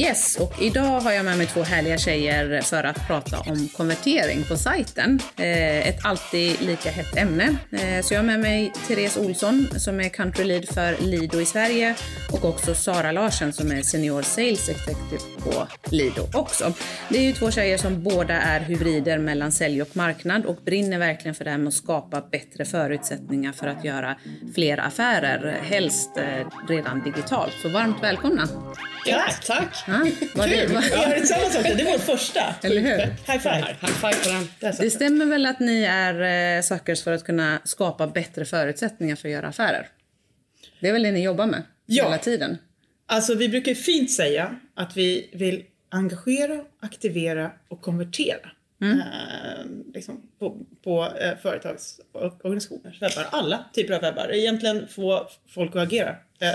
[0.00, 4.44] Yes, och idag har jag med mig två härliga tjejer för att prata om konvertering
[4.48, 5.20] på sajten.
[5.36, 7.56] Eh, ett alltid lika hett ämne.
[7.72, 11.44] Eh, så jag har med mig Therese Olsson som är country lead för Lido i
[11.44, 11.94] Sverige
[12.32, 16.72] och också Sara Larsen som är senior sales executive på Lido också.
[17.08, 20.98] Det är ju två tjejer som båda är hybrider mellan sälj och marknad och brinner
[20.98, 24.16] verkligen för det här med att skapa bättre förutsättningar för att göra
[24.54, 27.52] fler affärer, helst eh, redan digitalt.
[27.62, 28.48] Så varmt välkomna!
[29.06, 29.84] Ja, tack!
[29.90, 31.62] Ja, var det, var, Vi gör tillsammans också.
[31.62, 32.54] Det är vår första.
[32.62, 32.98] Eller hur?
[32.98, 33.76] High five.
[33.80, 34.28] High five på
[34.60, 34.72] den.
[34.72, 39.16] Satt Det stämmer väl att ni är eh, suckers för att kunna skapa bättre förutsättningar
[39.16, 39.88] för att göra affärer?
[40.80, 42.04] Det är väl det ni jobbar med Ja.
[42.04, 42.58] hela tiden?
[43.06, 48.50] Alltså vi brukar fint säga att vi vill engagera, aktivera och konvertera.
[48.82, 48.98] Mm.
[49.00, 49.06] Eh,
[49.94, 53.26] liksom på på eh, företags och organisationers webbar.
[53.30, 54.30] Alla typer av webbar.
[54.34, 56.10] Egentligen få folk att agera.
[56.40, 56.54] Eh,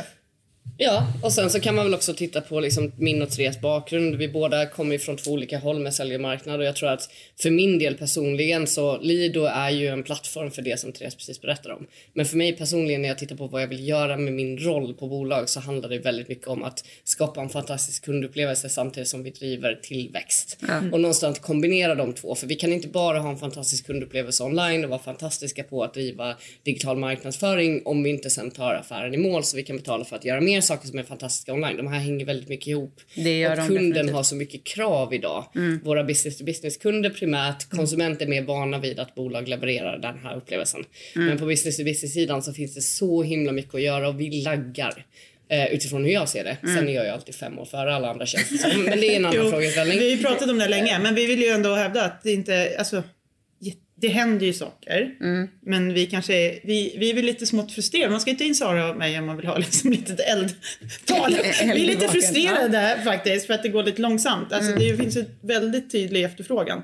[0.78, 4.16] Ja, och sen så kan man väl också titta på liksom min och Therese bakgrund.
[4.16, 7.52] Vi båda kommer ju från två olika håll med sälj och jag tror att för
[7.52, 11.76] min del personligen så Lido är ju en plattform för det som Therese precis berättade
[11.76, 11.88] om.
[12.14, 14.94] Men för mig personligen när jag tittar på vad jag vill göra med min roll
[14.94, 19.24] på bolag så handlar det väldigt mycket om att skapa en fantastisk kundupplevelse samtidigt som
[19.24, 20.58] vi driver tillväxt.
[20.92, 24.84] Och någonstans kombinera de två för vi kan inte bara ha en fantastisk kundupplevelse online
[24.84, 29.18] och vara fantastiska på att driva digital marknadsföring om vi inte sen tar affären i
[29.18, 31.78] mål så vi kan betala för att göra mer saker som är fantastiska online.
[31.78, 33.02] De här hänger väldigt mycket ihop.
[33.16, 34.16] Det gör och de kunden definitivt.
[34.16, 35.46] har så mycket krav idag.
[35.84, 40.20] Våra business to business kunder primärt, konsumenter är mer vana vid att bolag levererar den
[40.24, 40.84] här upplevelsen.
[41.14, 44.20] Men på business to business sidan så finns det så himla mycket att göra och
[44.20, 45.06] vi laggar.
[45.50, 46.58] Eh, utifrån hur jag ser det.
[46.62, 48.66] Sen är jag ju alltid fem år före alla andra känns.
[48.86, 50.00] Men det är en annan jo, frågeställning.
[50.00, 52.32] vi har ju pratat om det länge, men vi vill ju ändå hävda att det
[52.32, 53.04] inte, alltså,
[53.98, 55.16] det händer ju saker.
[55.22, 55.48] Mm.
[55.62, 58.12] Men vi kanske är, vi, vi är väl lite smått frustrerade.
[58.12, 61.36] Man ska inte in Sara och mig om man vill ha liksom lite eldtal.
[61.64, 64.54] Vi är lite frustrerade faktiskt för att det går lite långsamt.
[64.54, 64.88] Alltså, Mm.
[64.88, 66.84] Det finns en väldigt tydlig efterfrågan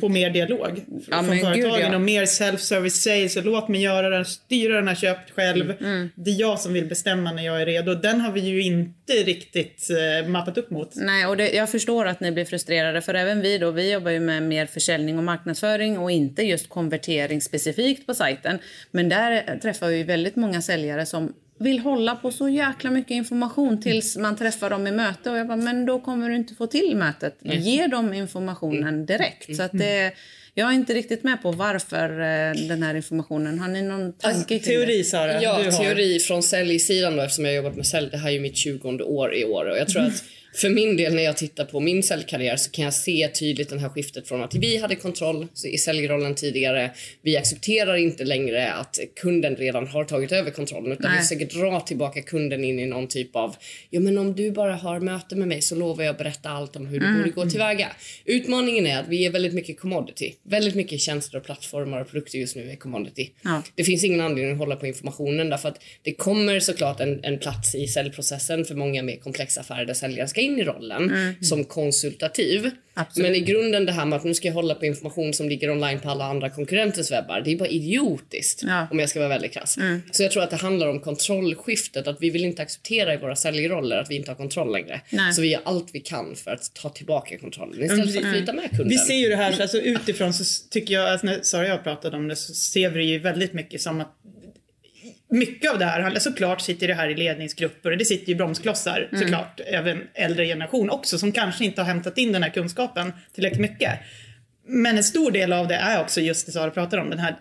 [0.00, 1.94] på mer dialog Ja, från företagen ja.
[1.94, 3.36] och mer self-service sales.
[3.36, 5.70] Och låt mig göra den, styra den här köpt själv.
[5.80, 6.10] Mm.
[6.14, 7.94] Det är jag som vill bestämma när jag är redo.
[7.94, 10.92] Den har vi ju inte riktigt eh, mappat upp mot.
[10.94, 14.10] Nej, och det, jag förstår att ni blir frustrerade för även vi då, vi jobbar
[14.10, 18.58] ju med mer försäljning och marknadsföring och inte just konvertering specifikt på sajten.
[18.90, 23.80] Men där träffar vi väldigt många säljare som vill hålla på så jäkla mycket information
[23.80, 26.66] tills man träffar dem i möte och jag bara, men då kommer du inte få
[26.66, 27.38] till mötet.
[27.42, 29.56] Ge dem informationen direkt.
[29.56, 30.12] Så att det,
[30.54, 33.58] jag är inte riktigt med på varför eh, den här informationen.
[33.58, 34.64] Har ni någon tanke kring det?
[34.86, 35.84] Teori Sara, Ja, du har.
[35.84, 38.08] teori från säljsidan då eftersom jag har jobbat med sälj.
[38.10, 40.24] Det här är ju mitt 20 år i år och jag tror att
[40.54, 43.78] för min del när jag tittar på min säljkarriär så kan jag se tydligt det
[43.78, 46.90] här skiftet från att vi hade kontroll i säljrollen tidigare.
[47.22, 51.20] Vi accepterar inte längre att kunden redan har tagit över kontrollen utan Nej.
[51.20, 53.56] vi försöker dra tillbaka kunden in i någon typ av
[53.90, 56.86] ja men om du bara har möte med mig så lovar jag berätta allt om
[56.86, 57.88] hur du borde gå tillväga.
[58.24, 60.34] Utmaningen är att vi är väldigt mycket commodity.
[60.42, 63.30] Väldigt mycket tjänster och plattformar och produkter just nu är commodity.
[63.42, 63.62] Ja.
[63.74, 67.38] Det finns ingen anledning att hålla på informationen därför att det kommer såklart en, en
[67.38, 71.64] plats i säljprocessen för många mer komplexa affärer där säljaren ska in i rollen som
[71.64, 72.70] konsultativ.
[72.94, 73.28] Absolut.
[73.28, 75.70] Men i grunden det här med att nu ska jag hålla på information som ligger
[75.70, 77.40] online på alla andra konkurrenters webbar.
[77.40, 78.86] Det är bara idiotiskt Ja.
[78.90, 79.78] om jag ska vara väldigt krass.
[80.12, 82.06] Så jag tror att det handlar om kontrollskiftet.
[82.06, 85.00] Att vi vill inte acceptera i våra säljroller att vi inte har kontroll längre.
[85.10, 85.32] Nej.
[85.32, 88.52] Så vi gör allt vi kan för att ta tillbaka kontrollen istället för att flytta
[88.52, 88.88] med kunden.
[88.88, 91.68] Vi ser ju det här, så alltså utifrån så tycker jag, alltså när Sara och
[91.68, 94.16] jag pratade om det så ser vi det ju väldigt mycket som att
[95.30, 98.34] mycket av det här, handlar- såklart sitter det här i ledningsgrupper och det sitter ju
[98.34, 103.12] bromsklossar såklart, även äldre generation också som kanske inte har hämtat in den här kunskapen
[103.34, 103.98] tillräckligt mycket.
[104.66, 107.36] Men en stor del av det är också just det Sara pratar om, den här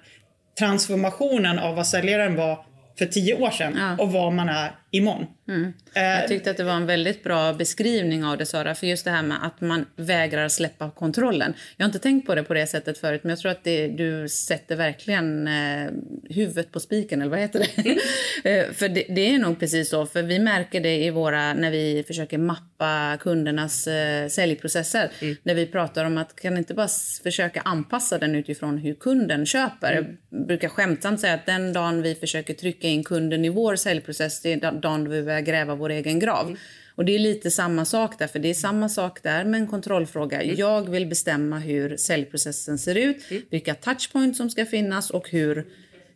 [0.60, 2.66] transformationen av vad säljaren var
[3.00, 4.04] för tio år sedan Ja.
[4.04, 5.26] och vad man är imorgon.
[5.96, 9.06] Eh, Jag tyckte att det var en väldigt bra beskrivning av det Sara, för just
[9.06, 11.54] det här med att man vägrar släppa kontrollen.
[11.78, 13.88] Jag har inte tänkt på det på det sättet förut, men jag tror att det,
[13.88, 15.90] du sätter verkligen eh,
[16.30, 17.98] huvudet på spiken, eller vad heter det?
[18.44, 21.72] Eh, för det, det är nog precis så, för vi märker det i våra, när
[21.72, 25.12] vi försöker mappa kundernas eh, säljprocesser,
[25.44, 26.88] där vi pratar om att kan inte bara
[27.24, 29.94] försöka anpassa den utifrån hur kunden köper.
[30.30, 34.42] Jag brukar skämtsamt säga att den dagen vi försöker trycka in kunden i vår säljprocess,
[34.42, 36.58] det är dagen då vi börjar gräva vår egen grav.
[36.96, 39.68] Och det är lite samma sak där, för det är samma sak där med en
[39.68, 40.44] kontrollfråga.
[40.44, 43.18] Jag vill bestämma hur säljprocessen ser ut,
[43.50, 45.66] vilka touchpoints som ska finnas och hur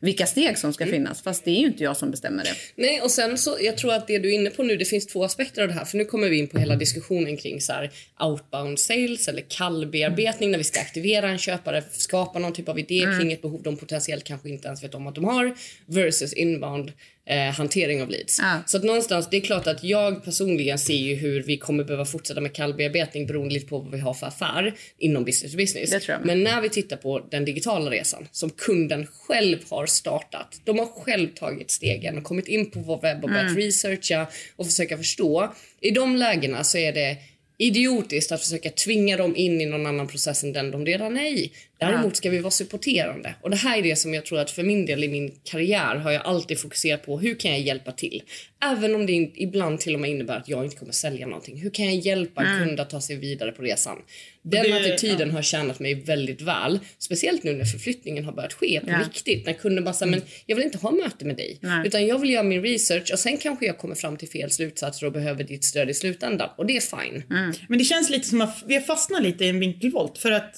[0.03, 1.21] vilka steg som ska finnas.
[1.21, 2.55] Fast det är ju inte jag som bestämmer det.
[2.75, 5.07] Nej, och sen så, jag tror att det du är inne på nu, det finns
[5.07, 5.85] två aspekter av det här.
[5.85, 10.51] För nu kommer vi in på hela diskussionen kring så här, outbound sales eller kallbearbetning
[10.51, 13.77] när vi ska aktivera en köpare, skapa någon typ av idé kring ett behov de
[13.77, 15.55] potentiellt kanske inte ens vet om att de har
[15.85, 16.91] versus inbound
[17.25, 18.39] eh, hantering av leads.
[18.39, 18.63] Ja.
[18.65, 22.05] Så att någonstans, det är klart att jag personligen ser ju hur vi kommer behöva
[22.05, 25.89] fortsätta med kallbearbetning beroende lite på vad vi har för affär inom business to business.
[26.23, 30.61] Men när vi tittar på den digitala resan som kunden själv har startat.
[30.63, 33.57] De har själv tagit stegen och kommit in på vår webb och börjat Mm.
[33.57, 35.53] researcha och försöka förstå.
[35.81, 37.17] I de lägena så är det
[37.57, 41.29] idiotiskt att försöka tvinga dem in i någon annan process än den de redan är
[41.29, 41.51] i.
[41.91, 43.35] Däremot ska vi vara supporterande.
[43.41, 45.95] Och det här är det som jag tror att för min del i min karriär
[45.95, 47.19] har jag alltid fokuserat på.
[47.19, 48.21] Hur kan jag hjälpa till?
[48.65, 51.57] Även om det ibland till och med innebär att jag inte kommer sälja någonting.
[51.61, 53.97] Hur kan jag hjälpa en kund att ta sig vidare på resan?
[54.41, 56.79] Den Det- attityden har tjänat mig väldigt väl.
[56.97, 58.99] Speciellt nu när förflyttningen har börjat ske på Ja.
[58.99, 59.45] riktigt.
[59.45, 61.57] När kunden bara säger, men jag vill inte ha möte med dig.
[61.61, 61.87] Nej.
[61.87, 65.05] Utan jag vill göra min research och sen kanske jag kommer fram till fel slutsatser
[65.05, 66.49] och behöver ditt stöd i slutändan.
[66.57, 67.23] Och det är fine.
[67.69, 70.55] Men det känns lite som att vi har fastnat lite i en vinkelvolt för att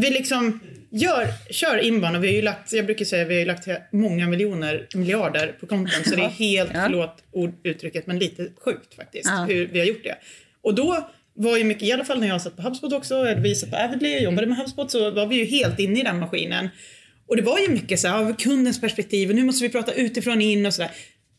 [0.00, 0.60] vi liksom
[0.90, 1.78] gör, kör
[2.16, 5.66] och vi har ju lagt, jag brukar säga vi har lagt många miljoner, miljarder på
[5.66, 6.80] content så det är helt, Ja.
[6.84, 9.44] förlåt ord, uttrycket, men lite sjukt faktiskt Ja.
[9.48, 10.14] hur vi har gjort det.
[10.62, 13.40] Och då var ju mycket, i alla fall när jag satt på HubSpot också, eller
[13.40, 16.02] vi satt på Avidly och jobbade med HubSpot så var vi ju helt inne i
[16.02, 16.68] den maskinen.
[17.26, 19.92] Och det var ju mycket så här, av kundens perspektiv och nu måste vi prata
[19.92, 20.90] utifrån in och sådär.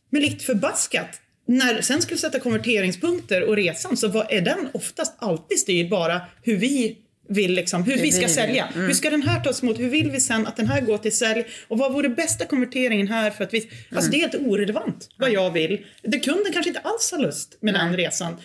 [0.10, 5.14] Men likt förbaskat, när sen skulle sätta konverteringspunkter och resan så var, är den oftast
[5.20, 6.98] alltid styrd bara hur vi
[7.30, 8.70] vill liksom, hur, vi ska sälja.
[8.74, 9.80] Hur ska den här tas emot?
[9.80, 11.46] Hur vill vi sen att den här går till sälj?
[11.68, 13.70] Och vad vore bästa konverteringen här för att vi...
[13.96, 15.86] Alltså det är helt orelevant vad jag vill.
[16.02, 18.38] Det kunden kanske inte alls har lust med den resan.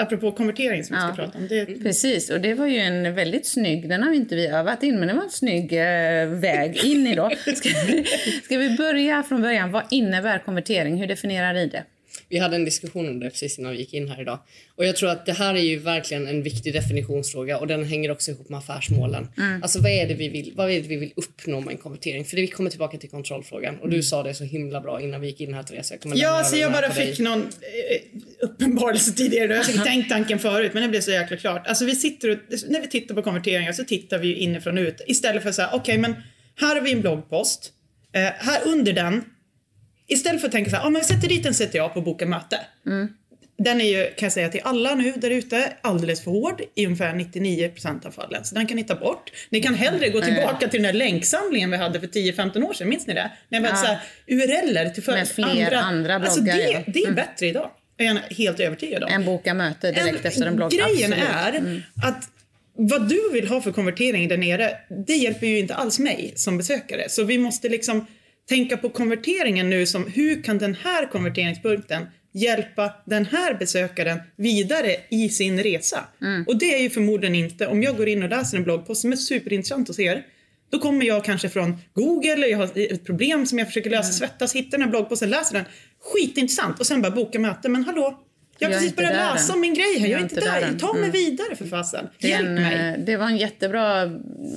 [0.00, 1.48] Apropå konvertering som vi ska prata om.
[1.48, 4.82] Det, Precis, och det var ju en väldigt snygg, den har vi inte vi övat
[4.82, 7.30] in, men det var en snygg eh, väg in i då.
[7.56, 8.04] Ska vi,
[8.44, 9.72] ska vi börja från början?
[9.72, 10.96] Vad innebär konvertering?
[10.96, 11.84] Hur definierar ni det?
[12.28, 14.38] Vi hade en diskussion om det precis innan vi gick in här idag.
[14.76, 18.10] Och jag tror att det här är ju verkligen en viktig definitionsfråga och den hänger
[18.10, 19.28] också ihop med affärsmålen.
[19.62, 22.24] Alltså vad är det vi vill, vad är det vi vill uppnå med en konvertering?
[22.24, 25.20] För det, vi kommer tillbaka till kontrollfrågan och du sa det så himla bra innan
[25.20, 25.92] vi gick in här Therese.
[26.02, 27.06] Jag Ja, så jag här bara på dig.
[27.06, 29.54] fick någon eh, uppenbarelse tidigare.
[29.54, 31.66] Jag säkert tänkt tanken förut, men det blev så jäkla klart.
[31.66, 32.38] Alltså vi sitter och,
[32.68, 35.00] när vi tittar på konverteringar så tittar vi ju inifrån och ut.
[35.06, 36.14] Istället för att säga, okej men
[36.56, 37.72] här har vi en bloggpost.
[38.12, 39.24] Eh, här under den,
[40.08, 42.26] istället för att tänka så här, ah, men vi sätter dit en CTA på boka
[42.26, 42.60] möte.
[43.64, 46.86] Den är ju, kan jag säga till alla nu där ute, alldeles för hård i
[46.86, 48.44] ungefär 99% av fallen.
[48.44, 49.32] Så den kan ni ta bort.
[49.50, 52.88] Ni kan hellre gå tillbaka till den där länksamlingen vi hade för 10-15 år sedan,
[52.88, 53.30] minns ni det?
[53.48, 54.34] När vi hade Ja.
[54.34, 56.80] URLer till för Med fler andra Alltså bloggar, det, ja.
[56.86, 57.70] det är bättre idag.
[57.98, 59.10] är jag helt övertygad om.
[59.12, 60.70] En boka möte direkt efter en blogg?
[60.70, 61.60] Grejen Absolut.
[61.60, 61.82] Mm.
[62.02, 62.28] är att
[62.80, 64.76] vad du vill ha för konvertering där nere,
[65.06, 67.08] det hjälper ju inte alls mig som besökare.
[67.08, 68.06] Så vi måste liksom
[68.48, 74.96] tänka på konverteringen nu som hur kan den här konverteringspunkten hjälpa den här besökaren vidare
[75.10, 76.04] i sin resa?
[76.22, 76.44] Mm.
[76.48, 79.12] Och det är ju förmodligen inte, om jag går in och läser en bloggpost som
[79.12, 80.26] är superintressant hos er,
[80.70, 84.12] då kommer jag kanske från Google, jag har ett problem som jag försöker lösa, Mm.
[84.12, 85.64] svettas, hittar den här bloggposten, läser den,
[86.00, 88.20] skitintressant och sen bara boka möte, men hallå,
[88.58, 90.60] jag har precis börjat läsa om min grej här, jag, Jag är inte där.
[90.60, 90.78] där.
[90.78, 91.10] Ta mig Mm.
[91.12, 92.06] vidare för fasen.
[92.18, 92.74] Hjälp en, mig.
[92.94, 94.06] eh, det var en jättebra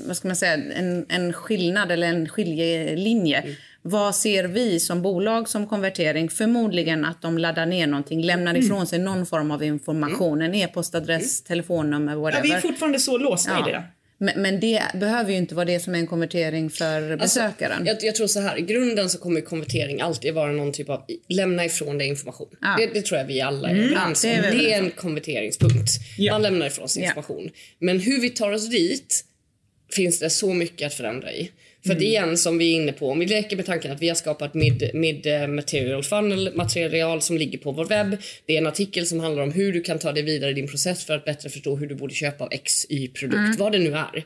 [0.08, 3.38] vad ska man säga, en, en skillnad eller en skiljelinje.
[3.38, 3.56] Mm.
[3.84, 6.30] Vad ser vi som bolag som konvertering?
[6.30, 8.66] Förmodligen att de laddar ner någonting, lämnar Mm.
[8.66, 10.42] ifrån sig någon form av information.
[10.42, 12.44] En e-postadress, telefonnummer, Ja, whatever.
[12.44, 13.72] vi är fortfarande så låsta i det.
[13.72, 13.84] Ja.
[14.18, 17.72] Men, men det behöver ju inte vara det som är en konvertering för besökaren.
[17.72, 20.90] Alltså, Jag, jag tror så här, i grunden så kommer konvertering alltid vara någon typ
[20.90, 22.48] av lämna ifrån dig information.
[22.62, 22.76] Ja.
[22.78, 24.58] Det, det tror jag vi alla är överens Ja, det är om.
[24.58, 25.90] Det är en konverteringspunkt.
[26.18, 26.34] Ja.
[26.34, 27.08] Man lämnar ifrån sig Ja.
[27.08, 27.50] information.
[27.80, 29.26] Men hur vi tar oss dit
[29.92, 31.52] finns det så mycket att förändra i.
[31.84, 31.98] För Mm.
[31.98, 34.16] att igen, som vi är inne på, om vi leker med tanken att vi har
[34.16, 38.18] skapat mid, mid eh, material funnel, material som ligger på vår webb.
[38.46, 40.68] Det är en artikel som handlar om hur du kan ta dig vidare i din
[40.68, 43.56] process för att bättre förstå hur du borde köpa av X, Y-produkt, Mm.
[43.58, 44.24] vad det nu är.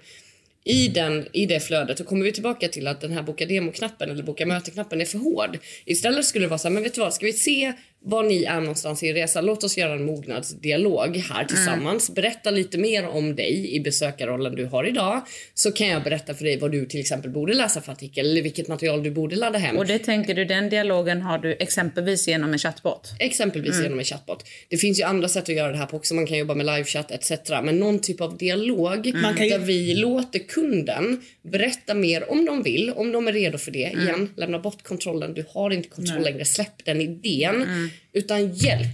[0.68, 4.10] I, den, I det flödet så kommer vi tillbaka till att den här boka demo-knappen
[4.12, 5.58] eller boka möte-knappen är för hård.
[5.86, 7.74] Istället skulle det vara så här, men vet du vad, ska vi se
[8.08, 9.42] var ni är någonstans i er resa?
[9.42, 12.10] Låt oss göra en mognadsdialog här tillsammans.
[12.16, 15.22] Berätta lite mer om dig i besökarrollen du har idag.
[15.54, 18.42] Så kan jag berätta för dig vad du till exempel borde läsa för artikel eller
[18.42, 19.78] vilket material du borde ladda hem.
[19.78, 23.12] Och det tänker du, den dialogen har du exempelvis genom en chattbot?
[23.20, 24.44] Exempelvis genom en chatbot.
[24.70, 26.14] Det finns ju andra sätt att göra det här på också.
[26.16, 27.32] Man kan jobba med livechatt etc.
[27.64, 29.12] Men någon typ av dialog ju-
[29.50, 31.22] där vi låter kunden
[31.52, 33.94] berätta mer om de vill, om de är redo för det.
[34.04, 35.34] Igen, lämna bort kontrollen.
[35.34, 36.46] Du har inte kontroll längre.
[36.46, 37.90] Släpp den idén.
[38.14, 38.88] Utan hjälp.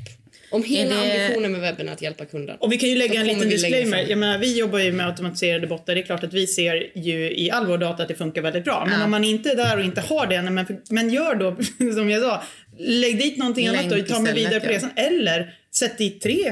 [0.52, 2.58] Om hela det- ambitionen med webben är att hjälpa kunden.
[2.60, 4.06] Och vi kan ju lägga en liten disclaimer.
[4.10, 5.96] Jag menar, vi jobbar ju med automatiserade bottar.
[5.96, 8.64] Det är klart att vi ser ju i all vår data att det funkar väldigt
[8.64, 8.86] bra.
[8.90, 9.06] Men Ja.
[9.06, 11.56] om man inte är där och inte har det, men, men gör då
[11.94, 12.44] som jag sa,
[12.78, 14.72] lägg dit någonting Länk annat och ta mig vidare på ja.
[14.72, 14.90] resan.
[14.96, 16.48] Eller sätt dit tre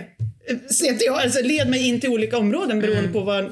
[0.50, 3.44] eh, CTA, alltså led mig in till olika områden beroende på vad,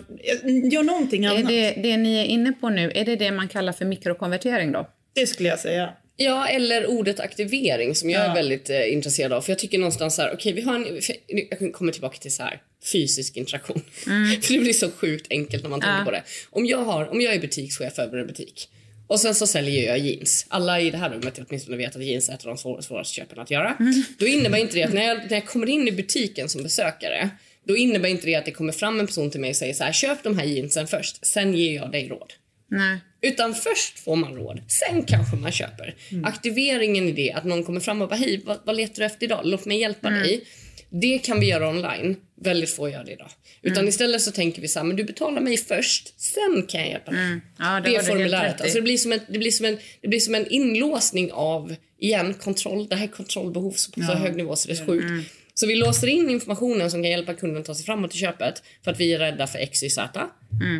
[0.71, 1.47] gör någonting Är annat.
[1.47, 4.87] det, det ni är inne på nu, är det det man kallar för mikrokonvertering då?
[5.15, 5.89] Det skulle jag säga.
[6.19, 8.31] Ja, eller ordet aktivering som jag Ja.
[8.31, 9.41] är väldigt eh, intresserad av.
[9.41, 11.15] För jag tycker någonstans så här, okej vi har en, för,
[11.59, 13.81] jag kommer tillbaka till så här fysisk interaktion.
[14.43, 16.05] för det blir så sjukt enkelt när man tänker Ja.
[16.05, 16.23] på det.
[16.49, 18.69] Om jag, har, om jag är butikschef över en butik
[19.07, 20.45] och sen så säljer jag jeans.
[20.49, 23.13] Alla i det här rummet åtminstone vet att jeans är ett av de svår- svåraste
[23.15, 23.77] köpen att göra.
[24.17, 27.29] Då innebär inte det att när jag, när jag kommer in i butiken som besökare
[27.63, 29.83] då innebär inte det att det kommer fram en person till mig och säger så
[29.83, 32.33] här, köp de här jeansen först, sen ger jag dig råd.
[32.67, 32.99] Nej.
[33.21, 35.95] Utan först får man råd, sen kanske man köper.
[36.23, 39.25] Aktiveringen i det, att någon kommer fram och bara hej, vad, vad letar du efter
[39.25, 39.41] idag?
[39.43, 40.41] Låt mig hjälpa dig.
[40.89, 42.15] Det kan vi göra online.
[42.41, 43.29] Väldigt få gör det idag.
[43.61, 46.89] Utan istället så tänker vi så här, men du betalar mig först, sen kan jag
[46.89, 47.39] hjälpa dig.
[47.59, 48.59] Ja, det, Det är formuläret.
[48.59, 48.63] i.
[48.63, 51.75] Alltså det, blir som en, det, blir som en, det blir som en inlåsning av,
[51.99, 52.87] igen, kontroll.
[52.87, 55.31] Det här är kontrollbehov på så hög nivå så det är sjukt.
[55.59, 58.91] Så vi låser in informationen som kan hjälpa kunden ta sig framåt i köpet för
[58.91, 60.27] att vi är rädda för X, Y, Z.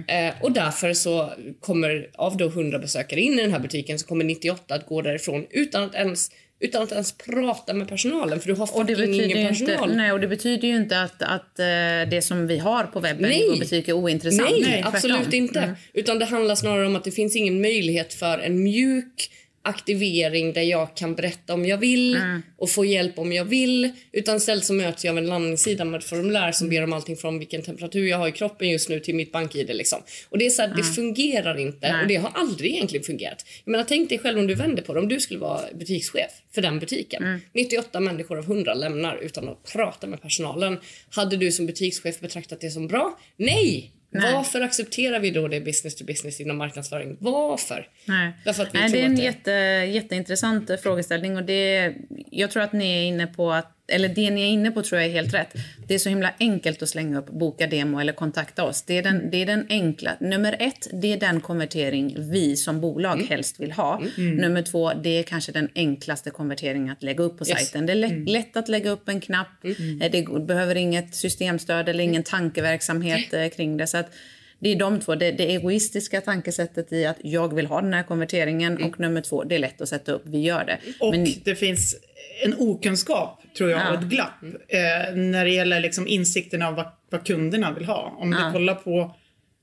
[0.08, 4.08] Eh, och därför så kommer, av då 100 besökare in i den här butiken så
[4.08, 8.48] kommer 98 att gå därifrån utan att ens, utan att ens prata med personalen för
[8.48, 9.96] du har fucking ingen ju inte, personal.
[9.96, 11.66] nej, och det betyder ju inte att, att eh,
[12.10, 13.46] det som vi har på webben Nej.
[13.46, 14.52] i vår butik är ointressant.
[14.52, 15.76] Nej, Nej, absolut inte.
[15.94, 19.32] Utan det handlar snarare om att det finns ingen möjlighet för en mjuk
[19.68, 22.20] aktivering där jag kan berätta om jag vill
[22.58, 23.92] och få hjälp om jag vill.
[24.12, 27.18] Utan istället så möts jag av en landningssida med ett formulär som ber om allting
[27.18, 29.68] från vilken temperatur jag har i kroppen just nu till mitt bank-id.
[29.68, 30.00] Liksom.
[30.30, 32.02] Och det är så här, det fungerar inte Nej.
[32.02, 33.46] och det har aldrig egentligen fungerat.
[33.66, 35.00] Jag menar, tänk dig själv om du vänder på det.
[35.00, 37.42] Om du skulle vara butikschef för den butiken.
[37.54, 40.78] 98 människor av 100 lämnar utan att prata med personalen.
[41.10, 43.20] Hade du som butikschef betraktat det som bra?
[43.38, 43.94] Nej!
[44.10, 44.34] Nej.
[44.34, 47.18] Varför accepterar vi då det business to business inom marknadsföring?
[47.20, 47.88] Varför?
[48.06, 48.32] Nej.
[48.46, 49.52] Därför Nej, det är en det- jätte,
[49.98, 51.94] jätteintressant eh, frågeställning och det,
[52.32, 55.02] jag tror att ni är inne på att eller det ni är inne på tror
[55.02, 55.54] jag är helt rätt.
[55.88, 58.82] Det är så himla enkelt att slänga upp boka demo eller kontakta oss.
[58.82, 60.12] Det är den, det är den enkla.
[60.20, 63.28] Nummer ett, det är den konvertering vi som bolag Mm.
[63.28, 64.02] helst vill ha.
[64.18, 67.50] Nummer två, det är kanske den enklaste konverteringen att lägga upp på Yes.
[67.50, 67.58] Mm.
[67.60, 67.86] sajten.
[67.86, 69.48] Det är lätt, lätt att lägga upp en knapp.
[70.02, 73.88] Eh, Det behöver inget systemstöd eller ingen tankeverksamhet eh, kring det.
[73.88, 74.10] Så att
[74.60, 75.16] det är de två.
[75.16, 79.44] Det, det egoistiska tankesättet i att jag vill ha den här konverteringen och nummer två,
[79.44, 80.22] det är lätt att sätta upp.
[80.26, 80.78] Vi gör det.
[81.00, 81.96] Och Men, det finns
[82.44, 83.90] en okunskap, tror jag, Ja.
[83.90, 88.16] och ett glapp eh, när det gäller liksom insikten av vad, vad kunderna vill ha.
[88.20, 88.46] Om Ja.
[88.46, 89.16] du kollar på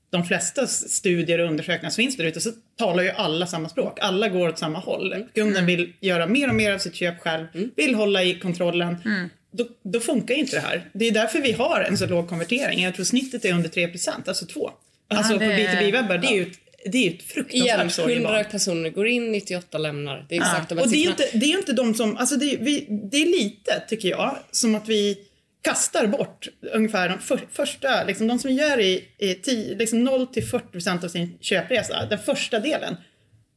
[0.09, 3.97] de flesta studier och undersökningar som finns där ute så talar ju alla samma språk.
[4.01, 5.13] Alla går åt samma håll.
[5.13, 5.27] Mm.
[5.35, 8.97] Kunden vill göra mer och mer av sitt köp själv, vill hålla i kontrollen.
[9.05, 9.29] Mm.
[9.51, 10.81] Då, då funkar inte det här.
[10.93, 12.83] Det är därför vi har en så låg konvertering.
[12.83, 13.89] Jag tror snittet är under 3
[14.27, 14.71] alltså 2.
[15.07, 16.51] Alltså det på är- B2B-webbar, det är ju
[16.91, 18.45] det är ju ett fruktansvärt Igen, sorg i 100 barn.
[18.51, 20.25] personer går in, 98 lämnar.
[20.29, 22.35] Det är exakt de här Och det är, inte, det är inte de som, alltså
[22.35, 25.17] det, är- vi, det är lite tycker jag, som att vi
[25.61, 30.27] kastar bort ungefär de för, första, liksom de som gör i, i tio, liksom 0
[30.27, 32.95] till 40 procent av sin köpresa, den första delen,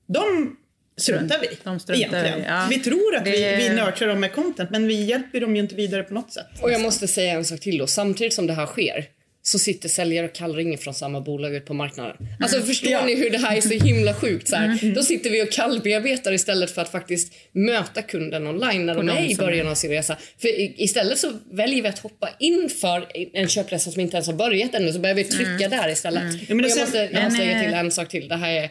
[0.09, 0.57] de
[1.01, 2.39] struntar vi De struntar egentligen.
[2.41, 2.67] vi, ja.
[2.71, 5.63] Vi tror att Det- vi, vi nurturar dem med content, men vi hjälper dem ju
[5.63, 6.47] inte vidare på något sätt.
[6.63, 7.87] Och jag måste säga en sak till då.
[7.87, 9.05] Samtidigt som det här sker
[9.49, 12.17] så sitter säljare och kallringer från samma bolag ut på marknaden.
[12.41, 13.05] Alltså förstår Ja.
[13.07, 14.49] ni hur det här är så himla sjukt?
[14.49, 18.95] Så här, Då sitter vi och kallbearbetar istället för att faktiskt möta kunden online när
[18.95, 20.17] de de är i början av sin resa.
[20.39, 20.49] För
[20.83, 24.75] istället så väljer vi att hoppa in för en köpresa som inte ens har börjat
[24.75, 26.23] ännu så börjar vi trycka där istället.
[26.49, 28.29] Ja, men och det jag måste, jag måste lägga eh, till en sak till.
[28.29, 28.71] Det här är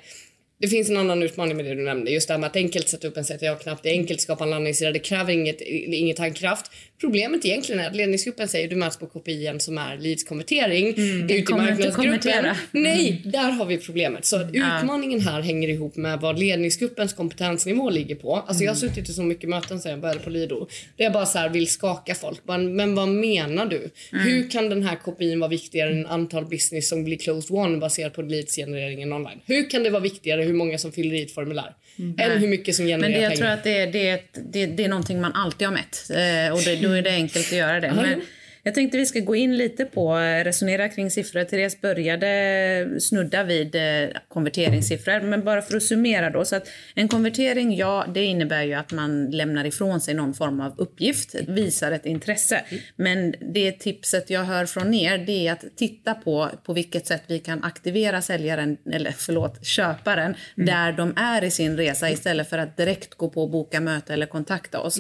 [0.60, 2.12] det finns en annan utmaning med det du nämnde.
[2.12, 3.80] Just det här med att enkelt sätta upp en CTA-knapp.
[3.84, 4.92] Det är enkelt att skapa en landningssida.
[4.92, 6.72] Det kräver inget, inget handkraft.
[7.01, 10.94] Problemet egentligen är att ledningsgruppen säger du möts på KPIn som är leads-konvertering.
[10.98, 12.58] Mm, kommer inte konvertera.
[12.72, 14.25] Nej, där har vi problemet.
[14.25, 18.36] Så att utmaningen här hänger ihop med vad ledningsgruppens kompetensnivå ligger på.
[18.36, 20.68] Alltså jag har suttit i så mycket möten sedan jag började på Lido.
[20.96, 22.42] Där jag bara så här vill skaka folk.
[22.46, 23.89] Men vad menar du?
[24.12, 28.13] Hur kan den här KPIn vara viktigare än antal business som blir closed one baserat
[28.13, 29.39] på leads-genereringen online?
[29.46, 31.74] Hur kan det vara viktigare hur många som fyller i ett formulär?
[32.18, 33.42] Än hur mycket som men genererar det, jag pengar?
[33.46, 36.10] tror att det, är- det, är det, det är någonting man alltid har mätt.
[36.10, 37.94] Eh, och det, då är det enkelt att göra det.
[37.96, 38.22] Men
[38.68, 41.44] Jag tänkte vi ska gå in lite på eh, resonera kring siffror.
[41.44, 46.46] Therese började snudda vid eh, konverteringssiffror, men bara för att summera då.
[46.46, 50.60] Så att en konvertering, ja, det innebär ju att man lämnar ifrån sig någon form
[50.60, 52.64] av uppgift, visar ett intresse.
[52.96, 57.24] Men det tipset jag hör från er, det är att titta på på vilket sätt
[57.28, 62.58] vi kan aktivera säljaren, eller förlåt, köparen, där de är i sin resa istället för
[62.58, 64.98] att direkt gå på och boka möte eller kontakta oss.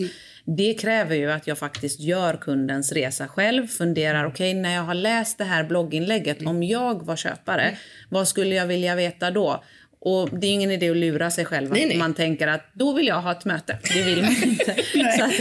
[0.49, 4.83] Det kräver ju att jag faktiskt gör kundens resa själv, funderar okej okay, när jag
[4.83, 7.77] har läst det här blogginlägget, om jag var köpare,
[8.09, 9.63] vad skulle jag vilja veta då?
[10.07, 11.97] Och det är ingen idé att lura sig själv Nej, att nej.
[11.97, 13.77] man tänker att då vill jag ha ett möte.
[13.93, 14.75] Det vill man inte.
[15.17, 15.31] Så att,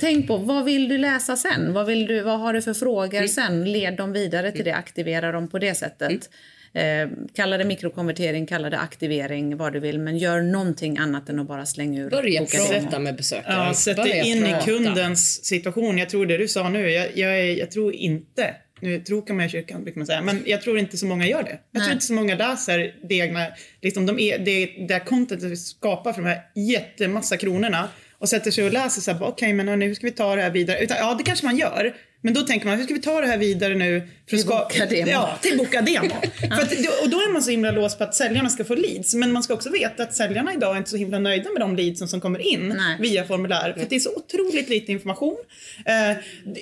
[0.00, 1.72] tänk på vad vill du läsa sen?
[1.72, 3.72] Vad, vill du, vad har du för frågor sen?
[3.72, 6.30] Led dem vidare till det, aktivera dem på det sättet.
[6.74, 9.98] Eh, kalla det mikrokonvertering, kalla det aktivering, vad du vill.
[9.98, 13.66] Men gör någonting annat än att bara slänga ur Börja prata med besökaren.
[13.66, 14.64] Ja, sätt dig in i prata.
[14.64, 15.98] kundens situation.
[15.98, 19.48] Jag tror det du sa nu, jag, jag, jag tror inte, nu tror man i
[19.48, 21.50] kyrkan brukar man säga, men jag tror inte så många gör det.
[21.50, 21.82] Jag Nej.
[21.82, 23.46] tror inte så många läser det egna,
[23.82, 27.88] liksom de är, det, det contentet vi skapar för de här jättemassa kronorna
[28.18, 30.42] och sätter sig och läser så här, okej men hörni, hur ska vi ta det
[30.42, 30.78] här vidare?
[30.78, 31.94] Utan, ja, det kanske man gör.
[32.24, 34.00] Men då tänker man, hur ska vi ta det här vidare nu?
[34.00, 35.10] För att Till ska- boka demo.
[35.10, 36.08] Ja, till boka demo.
[36.40, 39.14] för att, och då är man så himla låst på att säljarna ska få leads.
[39.14, 41.76] Men man ska också veta att säljarna idag är inte så himla nöjda med de
[41.76, 42.96] leadsen som kommer in Nej.
[43.00, 43.72] via formulär.
[43.72, 45.36] För det är så otroligt lite information.
[45.86, 46.16] Eh,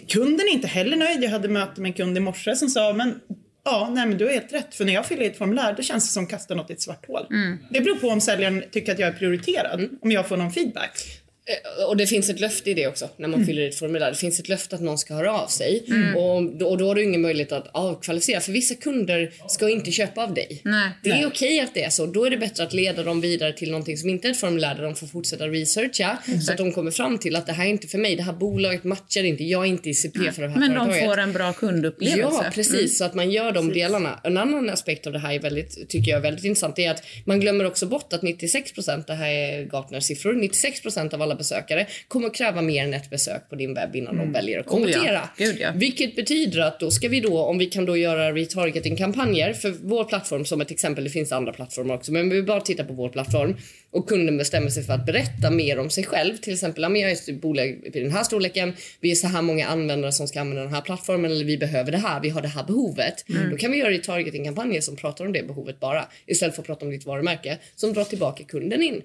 [0.08, 1.24] kunden är inte heller nöjd.
[1.24, 3.20] Jag hade möte med en kund i morse som sa, men
[3.64, 4.74] Ja, nej men du har helt rätt.
[4.74, 6.72] För när jag fyller i ett formulär då känns det som att kasta något i
[6.72, 7.26] ett svart hål.
[7.70, 9.88] Det beror på om säljaren tycker att jag är prioriterad.
[10.02, 11.21] Om jag får någon feedback.
[11.46, 14.10] Eh, Och det finns ett löfte i det också när man fyller i ett formulär.
[14.10, 15.84] Det finns ett löfte att någon ska höra av sig
[16.16, 19.90] och, då, och då har du ingen möjlighet att avkvalificera för vissa kunder ska inte
[19.92, 20.60] köpa av dig.
[20.64, 20.90] Nej.
[21.02, 21.26] Det är Nej.
[21.26, 22.06] okej att det är så.
[22.06, 24.74] Då är det bättre att leda dem vidare till någonting som inte är ett formulär
[24.74, 27.70] där de får fortsätta researcha så att de kommer fram till att det här är
[27.70, 28.16] inte för mig.
[28.16, 29.44] Det här bolaget matchar inte.
[29.44, 31.04] Jag är inte ICP för det här Men de företaget.
[31.04, 32.40] får en bra kundupplevelse.
[32.44, 32.98] Ja, precis.
[32.98, 34.20] Så att man gör de delarna.
[34.24, 36.76] En annan aspekt av det här är väldigt, tycker jag är väldigt intressant.
[36.76, 41.14] Det är att man glömmer också bort att 96% det här är Gartners siffror, 96%
[41.14, 44.32] av alla besökare kommer att kräva mer än ett besök på din webb innan de
[44.32, 45.28] väljer att Oh ja.
[45.36, 45.72] Gud, ja.
[45.74, 50.04] Vilket betyder att då ska vi då, om vi kan då göra retargeting-kampanjer för vår
[50.04, 53.08] plattform som ett exempel, det finns andra plattformar också, men vi bara titta på vår
[53.08, 53.56] plattform
[53.92, 56.36] och kunden bestämmer sig för att berätta mer om sig själv.
[56.36, 59.66] Till exempel, jag är ett bolag i den här storleken, vi är så här många
[59.66, 62.48] användare som ska använda den här plattformen eller vi behöver det här, vi har det
[62.48, 63.24] här behovet.
[63.50, 66.84] Då kan vi göra retargeting-kampanjer som pratar om det behovet bara istället för att prata
[66.86, 69.02] om ditt varumärke som drar tillbaka kunden in.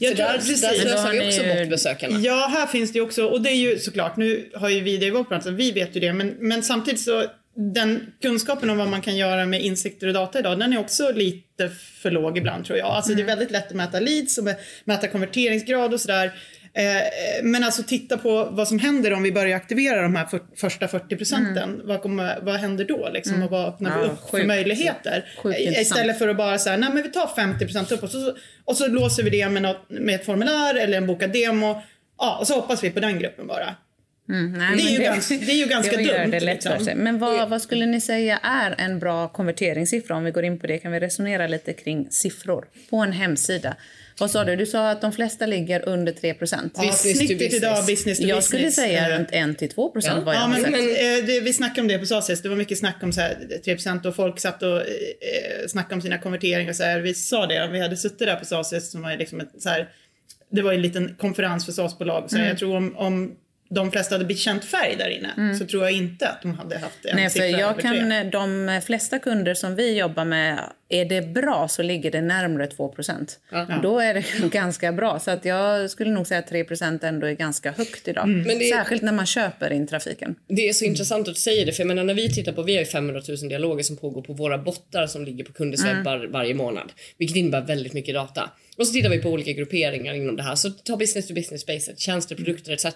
[0.00, 0.58] Jag För tror- där, precis.
[0.58, 2.20] slösar vi också ju- bort besökarna.
[2.20, 5.06] Ja, här finns det också, och det är ju såklart, nu har ju vi det
[5.06, 7.24] i vår så vi vet ju det, men, men samtidigt så
[7.56, 11.12] den kunskapen om vad man kan göra med insikter och data idag, den är också
[11.12, 11.68] lite
[12.02, 12.88] för låg ibland tror jag.
[12.88, 14.44] Alltså det är väldigt lätt att mäta leads och
[14.84, 16.32] mäta konverteringsgrad och sådär.
[16.76, 20.40] Eh, men alltså titta på vad som händer om vi börjar aktivera de här för,
[20.56, 21.80] första 40 procenten.
[21.84, 24.46] Vad, kommer, vad händer då liksom och vad öppnar vi Ja, upp för sjukt.
[24.46, 25.24] möjligheter?
[25.42, 25.80] Sjukt Eh.
[25.80, 28.76] Istället för att bara säga, nej men vi tar 50 procent upp och så, och
[28.76, 31.82] så låser vi det med, något, med ett formulär eller en bokad demo.
[32.18, 33.74] Ja, och så hoppas vi på den gruppen bara.
[34.28, 36.84] Mm, nej, Det är ju ganska- det är ju ganska det dumt, Det lätt liksom.
[36.84, 36.94] sig.
[36.94, 40.16] Men vad, vad skulle ni säga är en bra konverteringssiffra?
[40.16, 43.76] Om vi går in på det kan vi resonera lite kring siffror på en hemsida.
[44.18, 44.56] Vad sa du?
[44.56, 46.72] Du sa att de flesta ligger under 3 procent.
[46.76, 48.44] Ja, snittet idag, business to Jag business.
[48.44, 50.24] skulle säga runt 1-2 procent Ja.
[50.24, 52.42] vad jag Ja, men, men- eh, det, vi snackade om det på SAS.
[52.42, 54.84] Det var mycket snack om så här, 3% och folk satt och eh,
[55.68, 56.72] snackade om sina konverteringar.
[56.72, 57.00] Så här.
[57.00, 59.88] Vi sa det, vi hade suttit där på SAS som var liksom ett, så här,
[60.52, 62.30] det var en liten konferens för SAS-bolag.
[62.30, 62.48] Så Mm.
[62.48, 63.34] Jag tror om, om
[63.68, 67.04] de flesta hade bekänt färg där inne så tror jag inte att de hade haft
[67.04, 67.22] en Mm.
[67.22, 68.24] Nej, för jag kan, tre.
[68.24, 72.88] de flesta kunder som vi jobbar med, är det bra så ligger det närmare 2
[72.88, 73.38] procent.
[73.50, 73.66] Ja.
[73.82, 75.18] Då är det ganska bra.
[75.20, 78.24] Så att jag skulle nog säga att 3 procent ändå är ganska högt idag.
[78.24, 78.42] Mm.
[78.42, 80.34] Men det- Särskilt när man köper in trafiken.
[80.48, 82.62] Det är så intressant att du säger det, för jag menar, när vi tittar på,
[82.62, 85.84] vi har ju 500 000 dialoger som pågår på våra bottar som ligger på kunders
[85.84, 88.50] webbar varje månad, vilket innebär väldigt mycket data.
[88.76, 91.60] Och så tittar vi på olika grupperingar inom det här, så ta business to business
[91.62, 92.86] spacet, tjänster, produkter etc.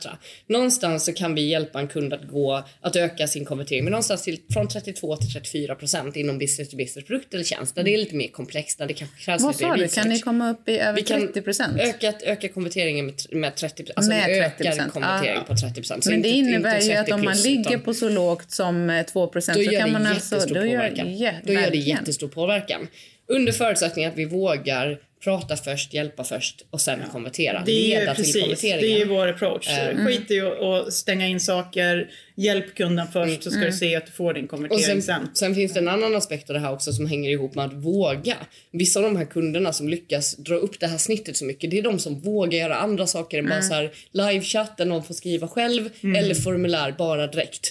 [0.46, 4.22] Någonstans så kan vi hjälpa en kund att gå, att öka sin konvertering med någonstans
[4.22, 7.94] till från 32 till 34 procent inom business to business produkt eller tjänst, där det
[7.94, 9.88] är lite mer komplext, där det kanske krävs Vad sa du?
[9.88, 11.80] Kan ni komma upp i över Vi kan 30 procent?
[11.80, 14.70] Öka, öka konverteringen med, med 30 alltså Med en 30%.
[14.70, 15.44] ökad konvertering Ja.
[15.48, 16.06] på 30 procent.
[16.06, 19.26] Men det innebär ju att om man ligger utan- på så lågt som eh, 2
[19.26, 20.34] procent då så kan det man alltså...
[20.34, 21.18] jättestor Då gör, påverkan.
[21.18, 22.88] ja, då gör det jättestor påverkan.
[23.26, 27.62] Under förutsättning att vi vågar prata först, hjälpa först och sen konvertera.
[27.66, 28.96] Det är Leda till precis, det konverteringen.
[28.96, 29.68] är ju vår approach.
[29.68, 30.06] Mm.
[30.06, 34.12] Skit i att stänga in saker, hjälp kunden först så ska du se att du
[34.12, 35.28] får din konvertering sen, sen.
[35.34, 37.72] sen finns det en annan aspekt av det här också som hänger ihop med att
[37.72, 38.36] våga.
[38.72, 41.78] Vissa av de här kunderna som lyckas dra upp det här snittet så mycket, det
[41.78, 45.14] är de som vågar göra andra saker än bara så här livechatt där någon får
[45.14, 47.70] skriva själv eller formulär bara direkt.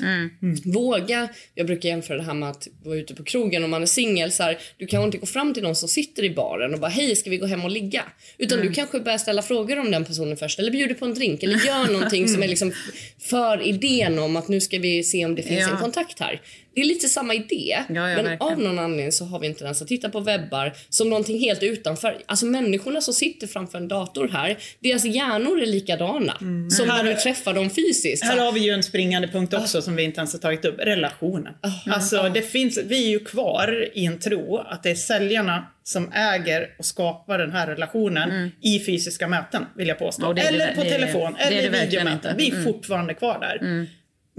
[0.65, 1.27] Våga.
[1.55, 4.31] Jag brukar jämföra det här med att vara ute på krogen om man är singel.
[4.31, 6.91] så här, Du kan inte gå fram till någon som sitter i baren och bara
[6.91, 8.03] hej ska vi gå hem och ligga?
[8.37, 11.43] Utan du kanske börjar ställa frågor om den personen först eller bjuder på en drink
[11.43, 12.71] eller gör någonting som är liksom
[13.19, 15.69] för idén om att nu ska vi se om det finns Ja.
[15.71, 16.41] en kontakt här.
[16.75, 18.41] Det är lite samma idé, ja, men verkligen.
[18.41, 21.63] av någon anledning så har vi inte tendens att titta på webbar som någonting helt
[21.63, 22.17] utanför.
[22.25, 26.33] Alltså människorna som sitter framför en dator här, deras hjärnor är likadana
[26.71, 28.23] som när du träffar dem fysiskt.
[28.23, 30.79] Här har vi ju en springande punkt också som vi inte ens har tagit upp.
[30.79, 31.53] Relationen.
[31.89, 36.11] Alltså det finns, vi är ju kvar i en tro att det är säljarna som
[36.11, 40.33] äger och skapar den här relationen i fysiska möten, vill jag påstå.
[40.33, 42.35] Det- eller på det telefon, det eller videomöten.
[42.37, 43.87] Vi är fortfarande kvar där.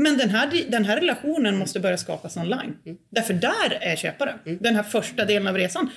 [0.00, 2.76] Men den här, den här relationen måste börja skapas online.
[3.10, 4.38] Därför där är köparen.
[4.60, 5.90] Den här första delen av resan.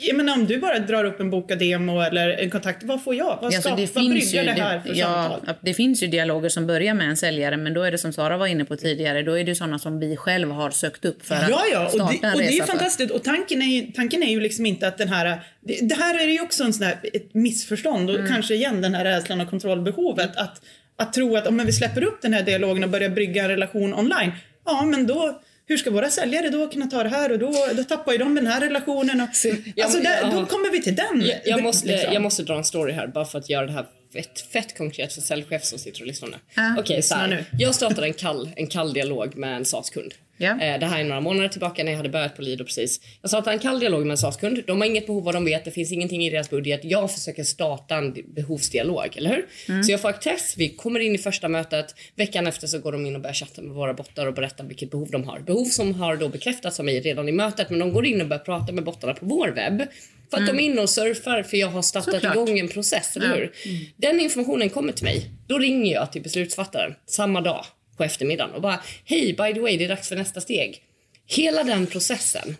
[0.00, 3.14] Jag menar om du bara drar upp en bokad demo eller en kontakt, vad får
[3.14, 3.24] jag?
[3.42, 5.54] Vad, Alltså, skap, det, vad bryggar det här för ja, samtal?
[5.62, 8.36] det finns ju dialoger som börjar med en säljare men då är det som Sara
[8.36, 11.34] var inne på tidigare, då är det sådana som vi själva har sökt upp för
[11.34, 13.10] Ja, ja, att och starta det, en och det är resa fantastiskt.
[13.10, 15.40] Och tanken är ju, tanken är ju liksom inte att den här...
[15.60, 18.32] Det, det här är ju också en sån här, ett missförstånd och Mm.
[18.32, 20.36] kanske igen den här rädslan och kontrollbehovet.
[20.36, 20.62] Att,
[21.00, 23.94] att tro att om vi släpper upp den här dialogen och börjar bygga en relation
[23.94, 24.32] online,
[24.64, 27.84] ja men då hur ska våra säljare då kunna ta det här och då, då
[27.84, 29.20] tappar ju de den här relationen.
[29.20, 29.28] Och,
[29.74, 30.30] Ja, alltså där, ja.
[30.32, 31.22] då kommer vi till den.
[31.26, 32.12] Jag, jag, måste, liksom.
[32.12, 35.12] jag måste dra en story här bara för att göra det här fett, fett konkret
[35.12, 36.36] för säljchef som sitter och lyssnar nu.
[36.54, 37.28] Ja, Okej, så här.
[37.28, 37.44] nu.
[37.58, 40.14] Jag startade en kall, en kall dialog med en SAS-kund.
[40.48, 43.00] Eh, Det här är några månader tillbaka när jag hade börjat på Lido precis.
[43.22, 44.62] Jag startade en kall dialog med en SAS-kund.
[44.66, 45.64] De har inget behov vad de vet.
[45.64, 46.80] Det finns ingenting i deras budget.
[46.84, 49.46] Jag försöker starta en behovsdialog, eller hur?
[49.68, 49.82] Mm.
[49.84, 50.54] Så jag får access.
[50.56, 51.94] Vi kommer in i första mötet.
[52.16, 54.90] Veckan efter så går de in och börjar chatta med våra bottar och berätta vilket
[54.90, 55.40] behov de har.
[55.40, 57.70] Behov som har då bekräftats av mig redan i mötet.
[57.70, 59.82] Men de går in och börjar prata med bottarna på vår webb.
[60.30, 62.20] För att de är inne och surfar för jag har startat Mm.
[62.20, 62.48] Såklart.
[62.48, 63.52] igång en process, eller hur?
[63.96, 65.30] Den informationen kommer till mig.
[65.46, 67.64] Då ringer jag till beslutsfattaren samma dag
[68.00, 70.82] på eftermiddagen och bara hej, by the way, det är dags för nästa steg.
[71.26, 72.56] Hela den processen.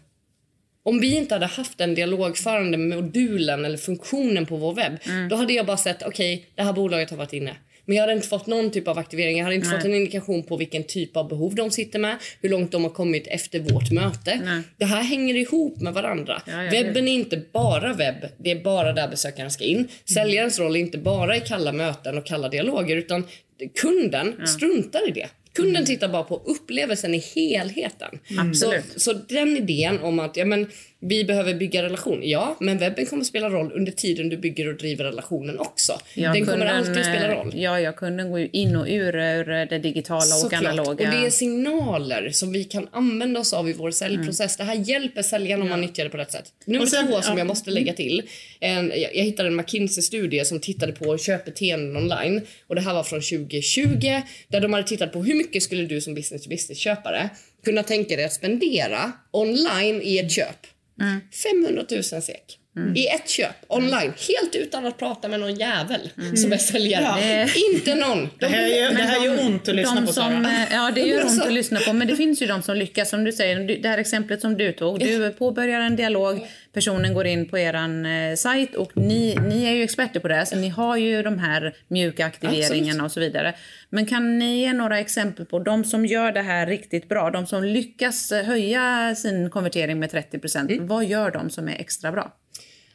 [0.82, 4.98] Om vi inte hade haft den dialogförande modulen eller funktionen på vår webb,
[5.30, 7.56] då hade jag bara sett okej, det här bolaget har varit inne.
[7.84, 9.36] Men jag hade inte fått någon typ av aktivering.
[9.38, 12.48] Jag hade inte fått en indikation på vilken typ av behov de sitter med, hur
[12.48, 14.40] långt de har kommit efter vårt möte.
[14.44, 14.62] Nej.
[14.76, 16.42] Det här hänger ihop med varandra.
[16.46, 19.88] Ja, ja, Webben är inte bara webb, det är bara där besökaren ska in.
[20.14, 23.24] Säljarens roll är inte bara i kalla möten och kalla dialoger utan
[23.68, 25.28] kunden struntar i det.
[25.52, 28.18] Kunden tittar bara på upplevelsen i helheten.
[28.28, 28.84] Så, Absolut.
[28.96, 30.66] så den idén om att ja, men,
[31.02, 34.76] vi behöver bygga relation, ja, men webben kommer spela roll under tiden du bygger och
[34.76, 36.00] driver relationen också.
[36.14, 37.52] Ja, den kommer alltid spela eh, roll.
[37.54, 40.64] Ja, ja, kunden går in och ur, ur det digitala och Såklart.
[40.64, 40.90] analoga.
[40.90, 44.56] Och det är signaler som vi kan använda oss av i vår säljprocess.
[44.56, 46.52] Det här hjälper säljaren om man nyttjar det på rätt sätt.
[46.64, 47.38] Nummer Och sen- två som ja.
[47.38, 48.22] jag måste lägga till.
[48.60, 52.40] En, jag, jag hittade en McKinsey-studie som tittade på köpbeteenden online.
[52.66, 56.00] Och det här var från 2020 där de hade tittat på hur mycket skulle du
[56.00, 57.30] som business to business-köpare
[57.64, 60.56] kunna tänka dig att spendera online i ett köp.
[61.00, 61.22] Mm.
[61.30, 62.59] 500 000 SEK.
[62.94, 67.04] I ett köp, online, helt utan att prata med någon jävel som är säljare.
[67.30, 67.48] Ja.
[67.76, 68.28] Inte någon.
[68.38, 70.52] Det här, gör, det här gör ont att lyssna de på som, Sara.
[70.52, 71.92] eh, Ja, det gör Men ont alltså- att lyssna på.
[71.92, 73.10] Men det finns ju de som lyckas.
[73.10, 74.98] Som du säger, det här exemplet som du tog.
[74.98, 79.72] Du påbörjar en dialog, personen går in på er eh, sajt och ni, ni är
[79.72, 80.34] ju experter på det.
[80.34, 83.54] här, Så ni har ju de här mjuka aktiveringarna och så vidare.
[83.90, 87.30] Men kan ni ge några exempel på de som gör det här riktigt bra?
[87.30, 90.86] De som lyckas eh, höja sin konvertering med 30 Mm.
[90.86, 92.36] Vad gör de som är extra bra?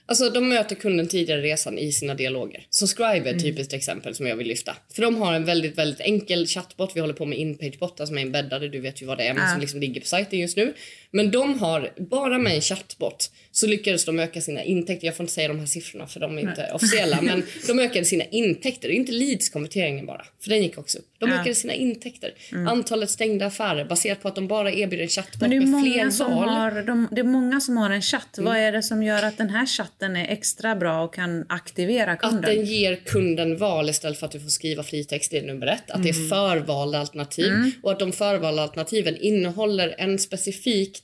[0.07, 2.67] Alltså de möter kunden tidigare i resan i sina dialoger.
[2.69, 4.75] Så Scribe är ett typiskt exempel som jag vill lyfta.
[4.93, 6.91] För de har en väldigt, väldigt enkel chattbot.
[6.95, 9.43] Vi håller på med inpage-bottar som är embeddade, du vet ju vad det är, men
[9.43, 9.51] Ja.
[9.51, 10.73] som liksom ligger på sajten just nu.
[11.15, 15.07] Men de har, bara med en chattbot, så lyckades de öka sina intäkter.
[15.07, 18.05] Jag får inte säga de här siffrorna för de är inte officiella, men de ökade
[18.05, 18.89] sina intäkter.
[18.89, 21.05] Inte leads-konverteringen bara, för den gick också upp.
[21.19, 21.35] De Ja.
[21.35, 22.33] ökade sina intäkter.
[22.67, 25.69] Antalet stängda affärer baserat på att de bara erbjuder en chattbot Men det är, med
[25.69, 26.49] många fler som val.
[26.49, 28.37] har, de, det är många som har en chatt.
[28.37, 28.45] Mm.
[28.51, 32.15] Vad är det som gör att den här chatten är extra bra och kan aktivera
[32.15, 32.39] kunden?
[32.39, 35.91] Att den ger kunden val istället för att du får skriva fritext, är nummer ett.
[35.91, 40.19] Att det är förvalda alternativ och att de förvalda alternativen innehåller en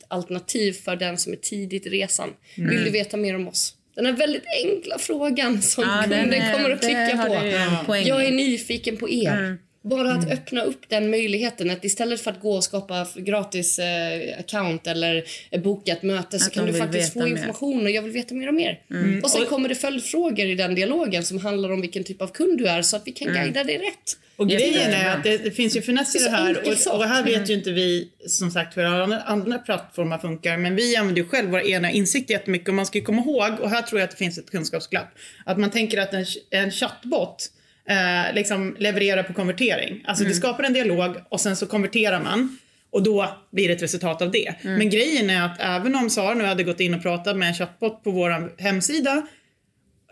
[0.08, 2.30] alternativ för den som är tidigt i resan.
[2.56, 3.76] Vill du veta mer om oss?
[3.96, 7.98] Den här väldigt enkla frågan som Ja, den kunden är- kommer att har på.
[7.98, 9.58] Jag är nyfiken på er.
[9.84, 10.38] Bara att Mm.
[10.38, 11.70] öppna upp den möjligheten.
[11.70, 15.24] Att istället för att gå och skapa gratis eh, account eller
[15.64, 17.38] boka ett möte så Att kan de du faktiskt få veta mer.
[17.38, 18.80] information och jag vill veta mer och mer.
[18.92, 19.20] Mm.
[19.24, 22.58] Och sen kommer det följdfrågor i den dialogen som handlar om vilken typ av kund
[22.58, 24.18] du är så att vi kan guida dig rätt.
[24.42, 27.24] Och grejen är att det, det finns ju finess i Det här och, och här
[27.24, 31.28] vet ju inte vi som sagt hur andra, andra plattformar funkar men vi använder ju
[31.28, 34.06] själv våra egna insikter jättemycket och man ska ju komma ihåg och här tror jag
[34.06, 35.08] att det finns ett kunskapsglapp
[35.46, 37.48] att man tänker att en, en chattbot
[37.90, 40.04] eh, liksom levererar på konvertering.
[40.08, 42.58] Alltså det skapar en dialog och sen så konverterar man
[42.92, 44.56] och då blir det ett resultat av det.
[44.62, 47.54] Men grejen är att även om Sara nu hade gått in och pratat med en
[47.54, 49.28] chattbot på vår hemsida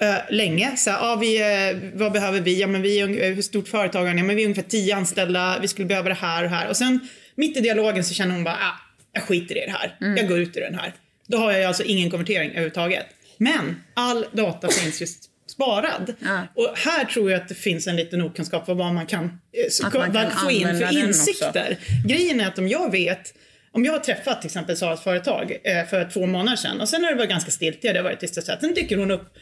[0.02, 0.78] eh, länge.
[0.78, 2.60] Så, här, ah, vi, eh, vad behöver vi?
[2.62, 4.22] Ja, men vi är, eh, hur stort företag har ni?
[4.22, 5.58] Ja, men vi är ungefär tio anställda.
[5.62, 6.68] Vi skulle behöva det här och här.
[6.70, 7.00] Och sen
[7.36, 8.80] mitt i dialogen så känner hon bara, ah,
[9.14, 9.96] jag skiter i det här.
[10.18, 10.94] Jag går ut ur den här.
[11.28, 13.06] Då har jag alltså ingen konvertering överhuvudtaget.
[13.38, 16.14] Men all data finns just sparad.
[16.20, 16.42] Ja.
[16.56, 19.88] Och här tror jag att det finns en liten okunskap om vad man kan, så-
[19.88, 21.78] Att man kan få in för insikter.
[22.08, 23.34] Grejen är att om jag vet
[23.72, 25.58] om jag har träffat till exempel Saras företag
[25.90, 28.42] för två månader sedan och sen har det varit ganska stiltje, det har varit tysta
[28.42, 28.58] sätt.
[28.62, 29.34] Sen dyker hon upp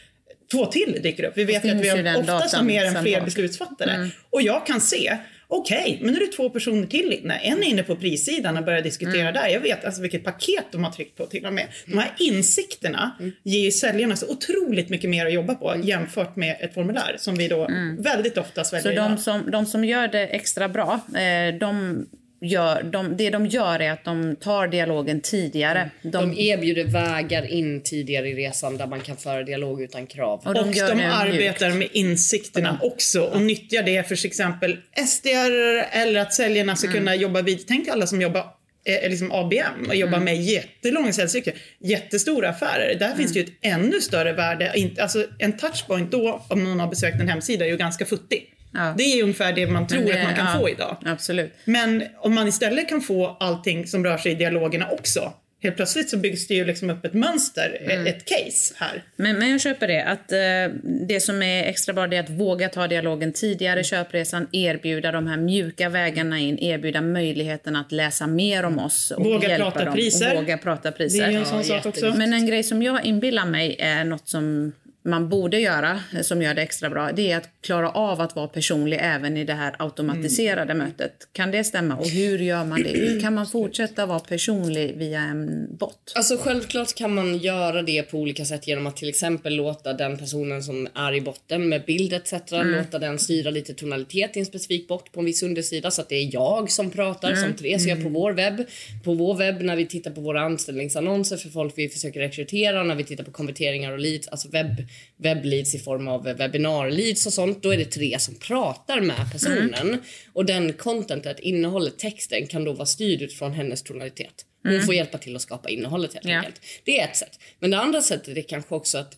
[0.50, 1.32] Två till dyker upp.
[1.36, 4.10] Vi vet ju att vi har oftast har mer än fler beslutsfattare.
[4.30, 5.16] Och jag kan se,
[5.48, 7.34] okej, men nu är det två personer till inne.
[7.34, 9.48] En är inne på prissidan och börjar diskutera där.
[9.48, 11.66] Jag vet alltså vilket paket de har tryckt på till och med.
[11.86, 13.10] De här insikterna
[13.42, 17.34] ger ju säljarna så otroligt mycket mer att jobba på jämfört med ett formulär som
[17.34, 19.20] vi då väldigt ofta Så sväljer de idag.
[19.20, 22.06] som, de som gör det extra bra, eh, de
[22.40, 25.90] gör, de, det de gör är att de tar dialogen tidigare.
[26.02, 30.42] De, De erbjuder vägar in tidigare i resan där man kan föra dialog utan krav.
[30.46, 31.12] och de och de det mjukt.
[31.12, 36.92] arbetar med insikterna också och nyttjar det för till exempel SDR eller att säljarna ska
[36.92, 37.66] kunna jobba vid.
[37.68, 38.46] Tänk alla som jobbar
[38.84, 42.94] eh, liksom ABM och jobbar med jättelånga säljcykler, jättestora affärer.
[42.98, 44.72] Där finns det ju ett ännu större värde.
[44.74, 48.54] Inte- Alltså en touchpoint då, om någon har besökt en hemsida, är ju ganska futtig.
[48.72, 48.94] Ja.
[48.98, 50.96] Det är ungefär det man tror det- att man kan ja, få idag.
[51.06, 51.52] Absolut.
[51.64, 55.32] Men om man istället kan få allting som rör sig i dialogerna också.
[55.62, 58.06] Helt plötsligt så byggs det ju liksom upp ett mönster, Mm.
[58.06, 59.02] ett case här.
[59.16, 60.04] Men, men jag köper det.
[60.04, 60.78] Att eh,
[61.08, 65.12] Det som är extra bra det är att våga ta dialogen tidigare i köpresan, erbjuda
[65.12, 69.70] de här mjuka vägarna in, erbjuda möjligheten att läsa mer om oss och Våga hjälpa
[69.70, 69.94] prata dem.
[69.94, 70.30] priser.
[70.36, 71.24] Och våga prata Det priser.
[71.24, 72.14] är ju en sån sak också.
[72.16, 74.72] Men en grej som jag inbillar mig är något som
[75.08, 78.36] man borde göra, eh, som gör det extra bra, det är att klara av att
[78.36, 80.86] vara personlig även i det här automatiserade Mm.
[80.86, 81.28] mötet.
[81.32, 81.96] Kan det stämma?
[81.96, 82.88] Och hur gör man det?
[82.88, 86.12] Hur kan man fortsätta vara personlig via en bot?
[86.14, 90.18] Alltså självklart kan man göra det på olika sätt genom att till exempel låta den
[90.18, 92.32] personen som är i botten med bild etc.
[92.50, 96.08] låta den styra lite tonalitet i en specifik bot på en viss undersida så att
[96.08, 98.64] det är jag som pratar som Therese gör på vår webb.
[99.04, 102.94] På vår webb när vi tittar på våra anställningsannonser för folk vi försöker rekrytera, när
[102.94, 104.76] vi tittar på konverteringar och leads, alltså webb,
[105.16, 109.98] webbleads i form av webbinarleads och sånt, då är det Therese som pratar med personen
[110.32, 114.44] och den contentet, innehållet, texten kan då vara styrd utifrån hennes tonalitet.
[114.62, 116.36] Hon får hjälpa till att skapa innehållet helt Ja.
[116.38, 116.60] enkelt.
[116.84, 117.38] Det är ett sätt.
[117.58, 119.16] Men det andra sättet är kanske också att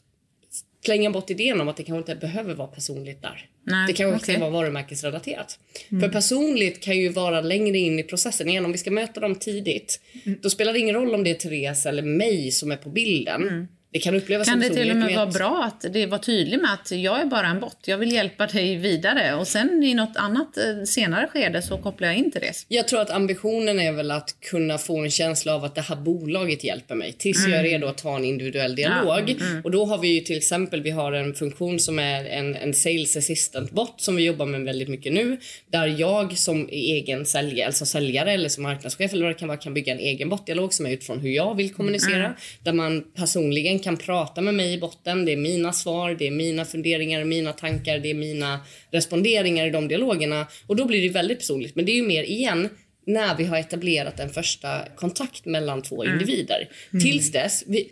[0.85, 3.47] slänga bort idén om att det kanske inte behöver vara personligt där.
[3.65, 4.35] Nej, det kanske okej.
[4.35, 5.59] ska vara varumärkesrelaterat.
[6.01, 8.49] För personligt kan ju vara längre in i processen.
[8.49, 10.01] Igen, om vi ska möta dem tidigt,
[10.41, 13.69] då spelar det ingen roll om det är Therese eller mig som är på bilden.
[13.93, 16.61] Det kan upplevas Kan som det till och med vara bra att det var tydlig
[16.61, 19.95] med att jag är bara en bot, jag vill hjälpa dig vidare och sen i
[19.95, 22.67] något annat eh, senare skede så kopplar jag in Therese.
[22.69, 25.97] Jag tror att ambitionen är väl att kunna få en känsla av att det här
[25.97, 29.37] bolaget hjälper mig tills jag är redo att ta en individuell dialog.
[29.65, 32.75] Och då har vi ju till exempel, vi har en funktion som är en, en
[32.75, 35.39] sales assistant bot som vi jobbar med väldigt mycket nu.
[35.71, 39.59] Där jag som egen säljare, alltså säljare eller som marknadschef eller vad det kan vara
[39.59, 42.35] kan bygga en egen botdialog som är utifrån hur jag vill kommunicera.
[42.63, 45.25] Där man personligen kan prata med mig i botten.
[45.25, 49.71] Det är mina svar, det är mina funderingar, mina tankar, det är mina responderingar i
[49.71, 50.47] de dialogerna.
[50.67, 51.77] Och då blir det väldigt personligt.
[51.77, 52.69] Men det är ju mer igen
[53.07, 56.69] när vi har etablerat en första kontakt mellan två individer.
[57.03, 57.91] Tills dess, vi,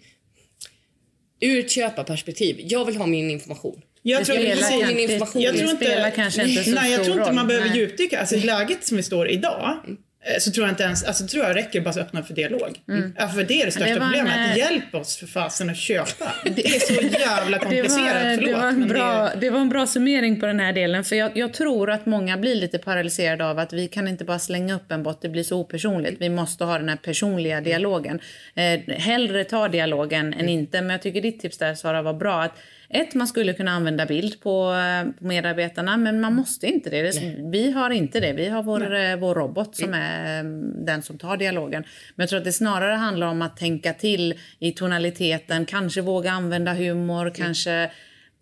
[1.40, 3.82] ur ett köparperspektiv, jag vill ha min information.
[4.02, 5.42] Jag tror, spelar precis, kan- min information.
[5.42, 7.34] jag det tror inte, spelar kanske inte så nej, jag tror inte roll.
[7.34, 8.20] man behöver djupdyka.
[8.20, 9.94] Alltså läget som vi står idag eh,
[10.38, 12.78] så tror jag inte ens, alltså tror jag räcker bara att öppna för dialog.
[13.16, 14.50] Ja, för det är det största Det en, problemet.
[14.50, 16.32] eh, Hjälp oss för fasen att köpa.
[16.56, 18.46] Det är så jävla Det komplicerat, var, förlåt.
[18.46, 21.04] det, var en bra, det var en bra summering på den här delen.
[21.04, 24.38] För jag, jag tror att många blir lite paralyserade av att vi kan inte bara
[24.38, 26.16] slänga upp en bot, det blir så opersonligt.
[26.20, 28.20] Vi måste ha den här personliga dialogen.
[28.54, 30.80] Eh, hellre ta dialogen än inte.
[30.80, 32.42] Men jag tycker ditt tips där Sara var bra.
[32.42, 32.52] Att
[32.90, 37.02] ett, man skulle kunna använda bild på, eh, på medarbetarna, men man måste inte det.
[37.02, 38.32] det vi har inte det.
[38.32, 40.44] Vi har vår, eh, vår robot som är eh,
[40.84, 41.84] den som tar dialogen.
[42.14, 46.30] Men jag tror att det snarare handlar om att tänka till i tonaliteten, kanske våga
[46.30, 47.90] använda humor, kanske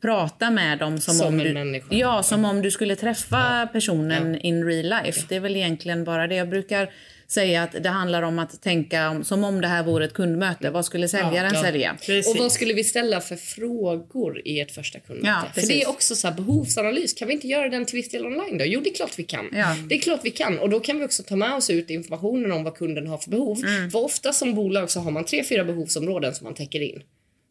[0.03, 1.87] prata med dem som, Som om du, människa.
[1.91, 5.21] Ja, som om du skulle träffa personen in real life.
[5.29, 6.35] Det är väl egentligen bara det.
[6.35, 6.91] Jag brukar
[7.29, 10.71] säga att det handlar om att tänka om, som om det här vore ett kundmöte.
[10.71, 11.63] Vad skulle säljaren Ja.
[11.63, 11.97] sälja?
[12.07, 12.29] Precis.
[12.35, 15.29] Och vad skulle vi ställa för frågor i ett första kundmöte?
[15.55, 17.15] Ja, för det är också så här behovsanalys.
[17.15, 18.65] Kan vi inte göra den till viss del online då?
[18.65, 19.49] Jo, det är klart vi kan.
[19.53, 19.77] Ja.
[19.89, 20.59] Det är klart vi kan.
[20.59, 23.31] Och då kan vi också ta med oss ut informationen om vad kunden har för
[23.31, 23.59] behov.
[23.65, 23.91] Mm.
[23.91, 27.03] För ofta som bolag så har man tre, fyra behovsområden som man täcker in.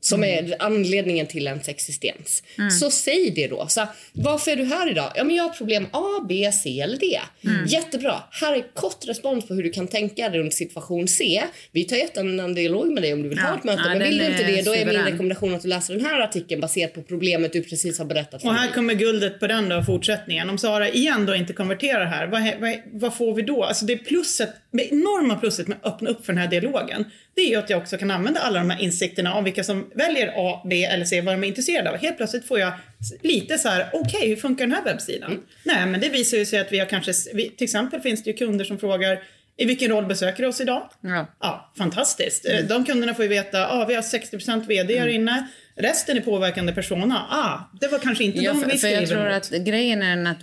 [0.06, 0.46] Som Mm.
[0.52, 2.44] är anledningen till ens existens.
[2.80, 3.66] Så säg det då.
[3.68, 5.12] Så varför är du här idag?
[5.16, 7.20] Ja, men jag har problem A, B, C eller D.
[7.44, 7.66] Mm.
[7.66, 8.24] Jättebra.
[8.32, 11.44] Här är kort respons på hur du kan tänka runt situation C.
[11.72, 13.48] Vi tar jättegärna en dialog med dig om du vill Ja.
[13.48, 13.82] ha ett möte.
[13.86, 16.06] Ja, men vill du inte är det, då är min rekommendation att du läser den
[16.06, 18.74] här artikeln baserat på problemet du precis har berättat för Och här mig.
[18.76, 20.50] kommer guldet på den då, fortsättningen.
[20.50, 23.64] Om Sara igen då inte konverterar här, vad, vad, vad får vi då?
[23.64, 27.42] Alltså det plusset, det enorma plusset med att öppna upp för den här dialogen, det
[27.42, 30.34] är ju att jag också kan använda alla de här insikterna om vilka som väljer
[30.36, 31.98] A, B eller C, vad de är intresserade av.
[31.98, 32.74] Helt plötsligt får jag
[33.22, 35.32] lite så här, okej, hur funkar den här webbsidan?
[35.32, 35.44] Mm.
[35.64, 38.30] Nej, men det visar ju sig att vi har kanske, vi, till exempel finns det
[38.30, 39.24] ju kunder som frågar,
[39.58, 40.90] i vilken roll besöker du oss idag?
[41.02, 41.28] Ja.
[41.40, 42.46] Ja, fantastiskt.
[42.46, 46.22] Eh, De kunderna får ju veta, ah, vi har 60% VD här inne, resten är
[46.22, 47.26] påverkande persona.
[47.30, 50.02] Ah, det var kanske inte Ja, de för, vi för jag skriver tror att grejen
[50.02, 50.42] är att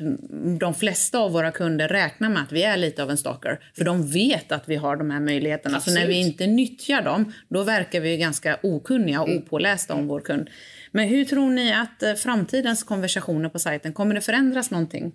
[0.60, 3.60] de flesta av våra kunder räknar med att vi är lite av en stalker.
[3.76, 5.80] För de vet att vi har de här möjligheterna.
[5.80, 6.26] Så när vi Absolut.
[6.26, 10.50] inte nyttjar dem, då verkar vi ganska okunniga och opålästa om vår kund.
[10.90, 15.12] Men hur tror ni att eh, framtidens konversationer på sajten, kommer det förändras någonting?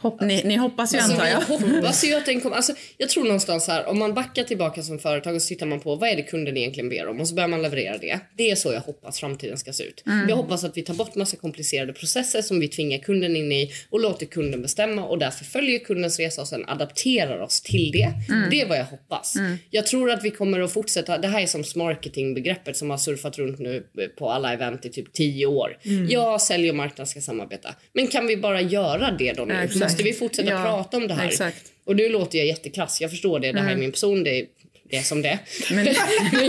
[0.00, 1.40] Hopp, ni, ni hoppas ju Alltså, antar jag.
[1.40, 2.56] hoppas ju att den kommer.
[2.56, 5.80] Alltså, jag tror någonstans här, om man backar tillbaka som företag och så tittar man
[5.80, 8.20] på vad är det kunden egentligen ber om och så börjar man leverera det.
[8.36, 10.02] Det är så jag hoppas framtiden ska se ut.
[10.28, 13.70] Jag hoppas att vi tar bort massa komplicerade processer som vi tvingar kunden in i
[13.90, 18.12] och låter kunden bestämma och därför följer kundens resa och sen adapterar oss till det.
[18.50, 19.34] Det är vad jag hoppas.
[19.70, 21.18] Jag tror att vi kommer att fortsätta.
[21.18, 23.86] Det här är som marketingbegreppet som har surfat runt nu
[24.18, 25.78] på alla event i typ 10 år.
[26.08, 27.74] Ja, sälj och marknad ska samarbeta.
[27.92, 29.54] Men kan vi bara göra det då nu?
[29.54, 29.87] Exakt.
[29.88, 31.26] Måste vi fortsätta Ja, prata om det här?
[31.28, 31.62] exakt.
[31.84, 34.46] Och nu låter jag jättekrass, jag förstår det, det här är min person, det är,
[34.90, 35.38] det är som det är.
[35.74, 35.86] Men,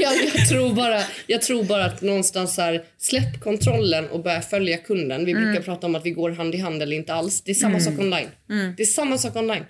[0.01, 4.77] jag, jag, tror bara, jag tror bara att någonstans här, släpp kontrollen och börja följa
[4.77, 5.25] kunden.
[5.25, 7.41] Vi brukar prata om att vi går hand i hand eller inte alls.
[7.41, 8.27] Det är samma sak online.
[8.77, 9.63] Det är samma sak online.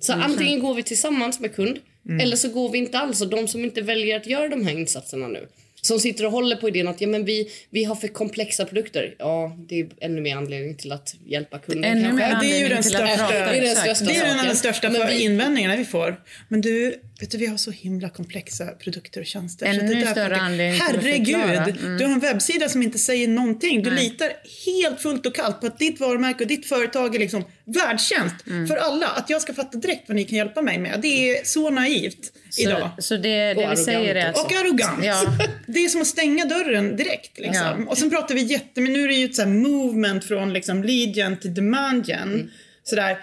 [0.00, 1.78] Så antingen går vi tillsammans med kund
[2.22, 3.20] eller så går vi inte alls.
[3.22, 5.48] Och de som inte väljer att göra de här insatserna nu
[5.86, 9.14] som sitter och håller på idén att ja, men vi, vi har för komplexa produkter.
[9.18, 12.68] Ja, det är ännu mer anledning till att hjälpa kunden Ännu mer Det är ju
[12.68, 13.28] den största-.
[13.28, 16.20] Det är den största Det är största invändningarna vi får.
[16.48, 19.66] Men du, vet du, vi har så himla komplexa produkter och tjänster.
[19.66, 20.80] Ännu så det större funkar- anledning.
[20.80, 21.98] Herregud, Mm.
[21.98, 23.82] du har en webbsida som inte säger någonting.
[23.82, 24.32] Du litar
[24.66, 28.66] helt fullt och kallt på att ditt varumärke och ditt företag är liksom världstjänst Mm.
[28.66, 29.06] för alla.
[29.06, 30.98] Att jag ska fatta direkt vad ni kan hjälpa mig med.
[31.02, 32.90] Det är så naivt idag.
[32.96, 34.44] Så, så det, det vi arrogant säger är att...
[34.44, 35.04] Och arrogant.
[35.04, 35.22] Ja.
[35.66, 37.38] Det är som att stänga dörren direkt.
[37.38, 37.54] Liksom.
[37.84, 37.90] Ja.
[37.90, 40.52] Och sen pratar vi jätte, men nu är det ju ett så här movement från
[40.52, 42.22] liksom lead gen till demand gen.
[42.34, 42.50] Mm.
[42.84, 43.18] Sådär.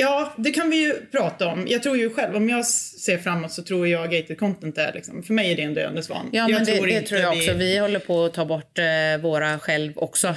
[0.00, 1.66] Ja, det kan vi ju prata om.
[1.68, 5.22] Jag tror ju själv, om jag ser framåt så tror jag gated content är liksom,
[5.22, 6.28] för mig är det en döende svan.
[6.32, 7.52] Ja, men det, det inte tror jag också.
[7.52, 8.84] Vi håller på att ta bort eh,
[9.22, 10.28] våra själv också.
[10.28, 10.34] Eh,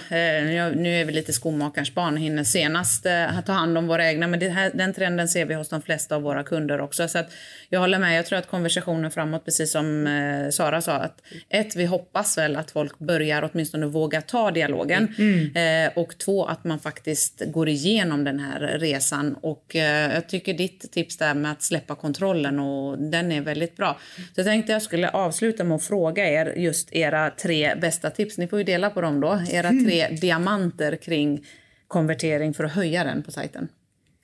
[0.75, 4.27] nu är vi lite skomakarens barn, hinner senast eh, ta hand om våra egna.
[4.27, 7.07] Men det här, den trenden ser vi hos de flesta av våra kunder också.
[7.07, 7.31] Så att
[7.69, 8.17] jag håller med.
[8.17, 12.55] Jag tror att konversationen framåt, precis som eh, Sara sa, att ett, vi hoppas väl
[12.55, 15.07] att folk börjar åtminstone våga ta dialogen.
[15.55, 19.35] Eh, och två, att man faktiskt går igenom den här resan.
[19.51, 23.77] Och eh, jag tycker ditt tips där med att släppa kontrollen, och den är väldigt
[23.77, 23.99] bra.
[24.15, 28.37] Så jag tänkte jag skulle avsluta med att fråga er just era tre bästa tips.
[28.37, 29.41] Ni får ju dela på dem då.
[29.51, 31.45] Era tre diamanter kring
[31.87, 33.67] konvertering för att höja den på sajten.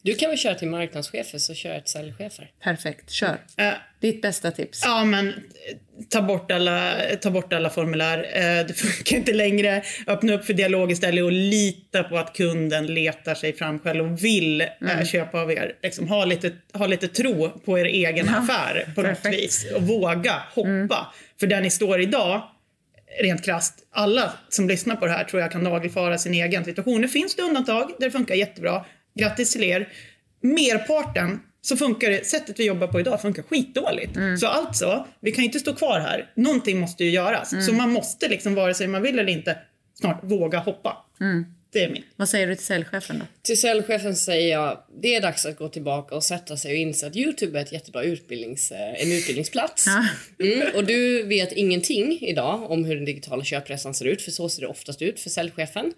[0.01, 2.51] Du kan väl köra till marknadschefer så kör jag till säljchefer.
[2.63, 3.37] Perfekt, kör.
[3.57, 4.81] Eh, Ditt bästa tips.
[4.85, 5.33] Ja, men
[6.09, 8.17] ta bort alla, ta bort alla formulär.
[8.17, 9.83] Eh, det funkar inte längre.
[10.07, 14.23] Öppna upp för dialog istället och lita på att kunden letar sig fram själv och
[14.23, 15.73] vill eh, köpa av er.
[15.83, 19.43] Liksom, ha, lite, ha lite tro på er egen affär på något perfekt.
[19.43, 21.13] vis och våga hoppa.
[21.39, 22.41] För där ni står idag
[23.21, 27.01] rent krasst, alla som lyssnar på det här tror jag kan nagelfara sin egen situation.
[27.01, 28.85] Nu finns det undantag där det funkar jättebra.
[29.19, 29.87] Grattis till er.
[30.41, 34.17] Merparten så funkar det, sättet vi jobbar på idag funkar skitdåligt.
[34.39, 36.31] Så alltså, vi kan inte stå kvar här.
[36.35, 37.65] Någonting måste ju göras.
[37.65, 39.57] Så man måste liksom, vare sig man vill eller inte,
[39.93, 41.05] snart våga hoppa.
[41.73, 42.03] Det är min.
[42.15, 43.25] Vad säger du till säljchefen då?
[43.41, 47.07] Till säljchefen säger jag det är dags att gå tillbaka och sätta sig och inse
[47.07, 49.85] att Youtube är ett jättebra utbildnings, eh, en utbildningsplats.
[50.39, 54.49] Mm, och du vet ingenting idag om hur den digitala köpresan ser ut, för så
[54.49, 55.93] ser det oftast ut för säljchefen.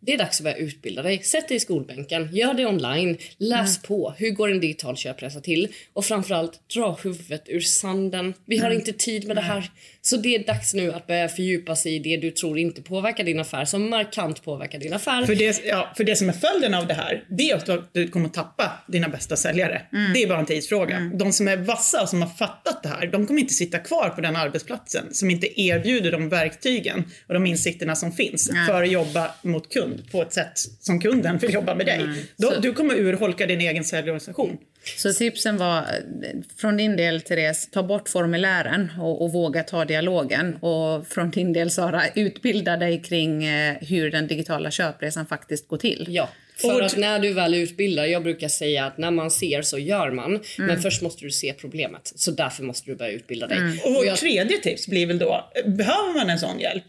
[0.00, 1.22] Det är dags att börja utbilda dig.
[1.22, 3.82] Sätt dig i skolbänken, gör det online, läs mm.
[3.86, 4.14] på.
[4.18, 5.68] Hur går en digital köpresa till?
[5.92, 8.34] Och framförallt, dra huvudet ur sanden.
[8.44, 8.78] Vi har mm.
[8.78, 9.70] inte tid med det här.
[10.02, 13.24] Så det är dags nu att börja fördjupa sig i det du tror inte påverkar
[13.24, 15.26] din affär, som markant påverkar din affär.
[15.26, 18.08] För det, ja, för det som är följden av det här, det är att du
[18.08, 19.82] kommer att tappa dina bästa säljare.
[19.92, 20.12] Mm.
[20.12, 20.96] Det är bara en tidsfråga.
[20.96, 21.18] Mm.
[21.18, 24.08] De som är vassa och som har fattat det här, de kommer inte sitta kvar
[24.08, 28.90] på den arbetsplatsen som inte erbjuder de verktygen och de insikterna som finns för att
[28.90, 32.02] jobba mot kund på ett sätt som kunden vill jobba med dig.
[32.02, 32.16] Mm.
[32.36, 34.56] Då, du kommer urholka din egen säljorganisation.
[34.96, 35.84] Så tipsen var
[36.56, 40.56] från din del, Therese, ta bort formulären och, och, våga ta dialogen.
[40.56, 45.76] Och från din del, Sara, utbilda dig kring eh, hur den digitala köpresan faktiskt går
[45.76, 46.06] till.
[46.08, 46.28] Ja.
[46.56, 50.10] För att när du väl utbildar, jag brukar säga att när man ser så gör
[50.10, 50.26] man.
[50.26, 50.42] Mm.
[50.56, 52.12] Men först måste du se problemet.
[52.14, 53.58] Så därför måste du börja utbilda dig.
[53.58, 53.78] Mm.
[53.84, 54.18] Och vårt jag...
[54.18, 56.84] tredje tips blir väl då, behöver man en sån hjälp,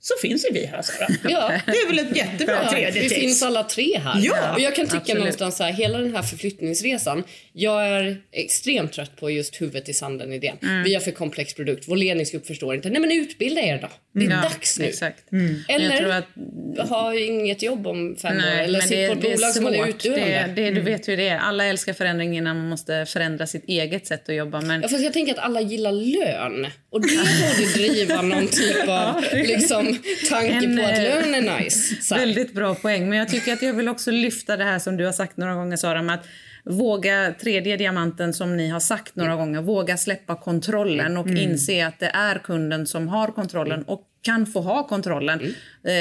[0.00, 1.08] så finns ju vi här Sara.
[1.30, 1.52] Ja.
[1.66, 3.20] Det är väl ett jättebra ja, tredje Vi tips.
[3.20, 4.20] finns alla tre här.
[4.22, 5.18] Ja, och jag kan tycka absolut.
[5.18, 7.24] någonstans så här, hela den här förflyttningsresan.
[7.52, 10.56] Jag är extremt trött på just huvudet i sanden idén.
[10.62, 10.82] Mm.
[10.82, 11.84] Vi har för komplex produkt.
[11.88, 12.90] Vår ledningsgrupp förstår inte.
[12.90, 13.88] Nej men utbilda er då.
[14.14, 14.84] Det är ja, dags nu.
[14.84, 15.32] Exakt.
[15.32, 15.56] Mm.
[15.68, 16.88] Eller att...
[16.88, 18.64] ha inget jobb om fem Nej, år.
[18.64, 20.24] Eller sitta på ett bolag som man är utdöende.
[20.24, 20.84] Det, det, du mm.
[20.84, 21.38] vet hur det är.
[21.38, 24.60] Alla älskar förändring innan man måste förändra sitt eget sätt att jobba.
[24.60, 24.82] Men...
[24.82, 26.66] Ja, fast jag tänker att alla gillar lön.
[26.90, 29.98] Och det borde driva någon typ av liksom,
[30.30, 32.02] tanke en, på att eh, lön är nice.
[32.02, 32.14] Så.
[32.14, 33.08] Väldigt bra poäng.
[33.08, 35.54] Men jag tycker att jag vill också lyfta det här som du har sagt några
[35.54, 36.02] gånger Sara.
[36.02, 36.26] Med att
[36.64, 41.50] våga, tredje diamanten som ni har sagt några gånger, våga släppa kontrollen och mm.
[41.50, 45.40] inse att det är kunden som har kontrollen och kan få ha kontrollen.
[45.40, 45.54] Mm.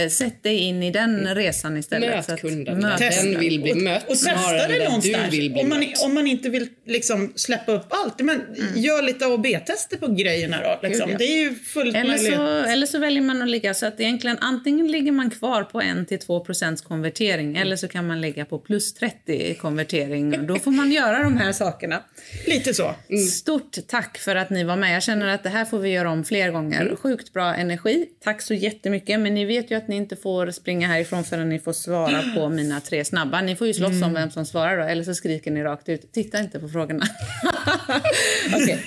[0.05, 1.35] Eh, sätt dig in i den mm.
[1.35, 2.27] resan istället.
[2.29, 2.79] Möt kunden.
[2.79, 5.35] Möt den vill bli mött och, och testa det någonstans.
[5.61, 8.81] om, man, om man inte vill liksom släppa upp allt, men mm.
[8.81, 10.87] gör lite A och B-tester på grejerna då.
[10.87, 11.07] Liksom.
[11.07, 11.17] Gud, ja.
[11.17, 14.37] Det är ju fullt eller så, eller så väljer man att ligga så att egentligen
[14.41, 17.61] antingen ligger man kvar på 1-2% konvertering mm.
[17.61, 20.47] eller så kan man ligga på plus 30 konvertering.
[20.47, 22.03] Då får man göra de här sakerna.
[22.47, 22.95] Lite så.
[23.31, 24.95] Stort tack för att ni var med.
[24.95, 26.81] Jag känner att det här får vi göra om fler gånger.
[26.81, 26.95] Mm.
[26.95, 28.07] Sjukt bra energi.
[28.19, 29.19] Tack så jättemycket.
[29.19, 32.49] Men ni vet ju att ni inte får springa härifrån förrän ni får svara på
[32.49, 33.41] mina tre snabba.
[33.41, 34.03] Ni får ju slåss mm.
[34.03, 36.13] om vem som svarar då, eller så skriker ni rakt ut.
[36.13, 37.05] Titta inte på frågorna.
[38.55, 38.77] okay.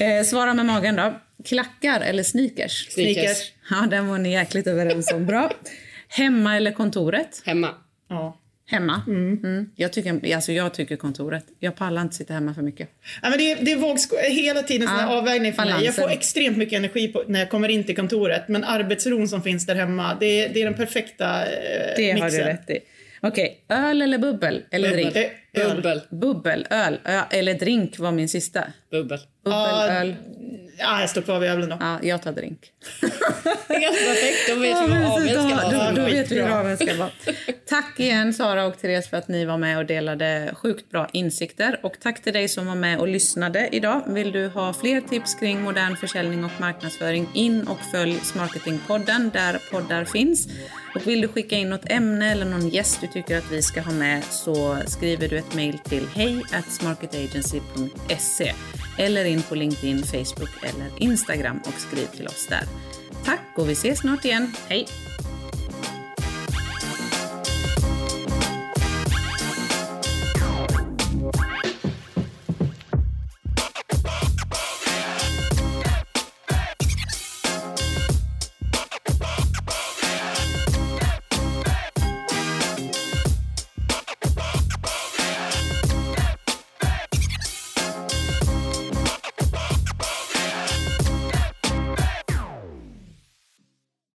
[0.00, 1.20] eh, svara med magen då.
[1.44, 2.88] Klackar eller sneakers?
[2.90, 3.52] Sneakers.
[3.70, 5.26] Ja, den var ni jäkligt överens om.
[5.26, 5.50] Bra.
[6.08, 7.42] Hemma eller kontoret?
[7.44, 7.70] Hemma.
[8.08, 8.40] Ja.
[8.66, 9.02] Hemma?
[9.06, 9.40] Mm.
[9.42, 9.70] Mm.
[9.76, 11.44] Jag, tycker, alltså jag tycker kontoret.
[11.58, 12.88] Jag pallar inte sitta hemma för mycket.
[13.22, 15.78] Ja, men det, det är vågsko hela tiden ja, avvägning för balansen.
[15.78, 15.86] mig.
[15.86, 18.48] Jag får extremt mycket energi på, när jag kommer in till kontoret.
[18.48, 22.20] Men arbetsron som finns där hemma, det, det är den perfekta eh, Det mixen.
[22.20, 22.80] har du rätt i.
[23.20, 23.78] Okej, okay.
[23.78, 24.62] öl eller bubbel?
[24.70, 25.12] Eller bubbel.
[25.12, 25.32] drink?
[25.52, 25.76] Öl.
[25.76, 26.00] Bubbel.
[26.10, 26.98] Bubbel, öl.
[27.30, 28.64] Eller drink var min sista.
[28.94, 29.18] Bubbel.
[29.44, 30.16] Bubbel, uh.
[30.78, 31.76] Ja, jag står kvar vid ölen då.
[31.80, 32.60] Ja, jag tar drink.
[33.68, 35.90] perfekt, då vet vi vad aveln ska vara.
[35.90, 37.10] Då, då vet vi vad ska vara.
[37.68, 41.80] Tack igen Sara och Therese för att ni var med och delade sjukt bra insikter.
[41.82, 44.02] Och tack till dig som var med och lyssnade idag.
[44.06, 49.58] Vill du ha fler tips kring modern försäljning och marknadsföring in och följ Smarketingpodden där
[49.70, 50.48] poddar finns.
[50.94, 53.80] Och vill du skicka in något ämne eller någon gäst du tycker att vi ska
[53.80, 58.52] ha med så skriver du ett mejl till hej smarketagency.se
[58.98, 62.62] eller in på LinkedIn, Facebook eller Instagram och skriv till oss där.
[63.24, 64.52] Tack och vi ses snart igen.
[64.68, 65.13] Hej!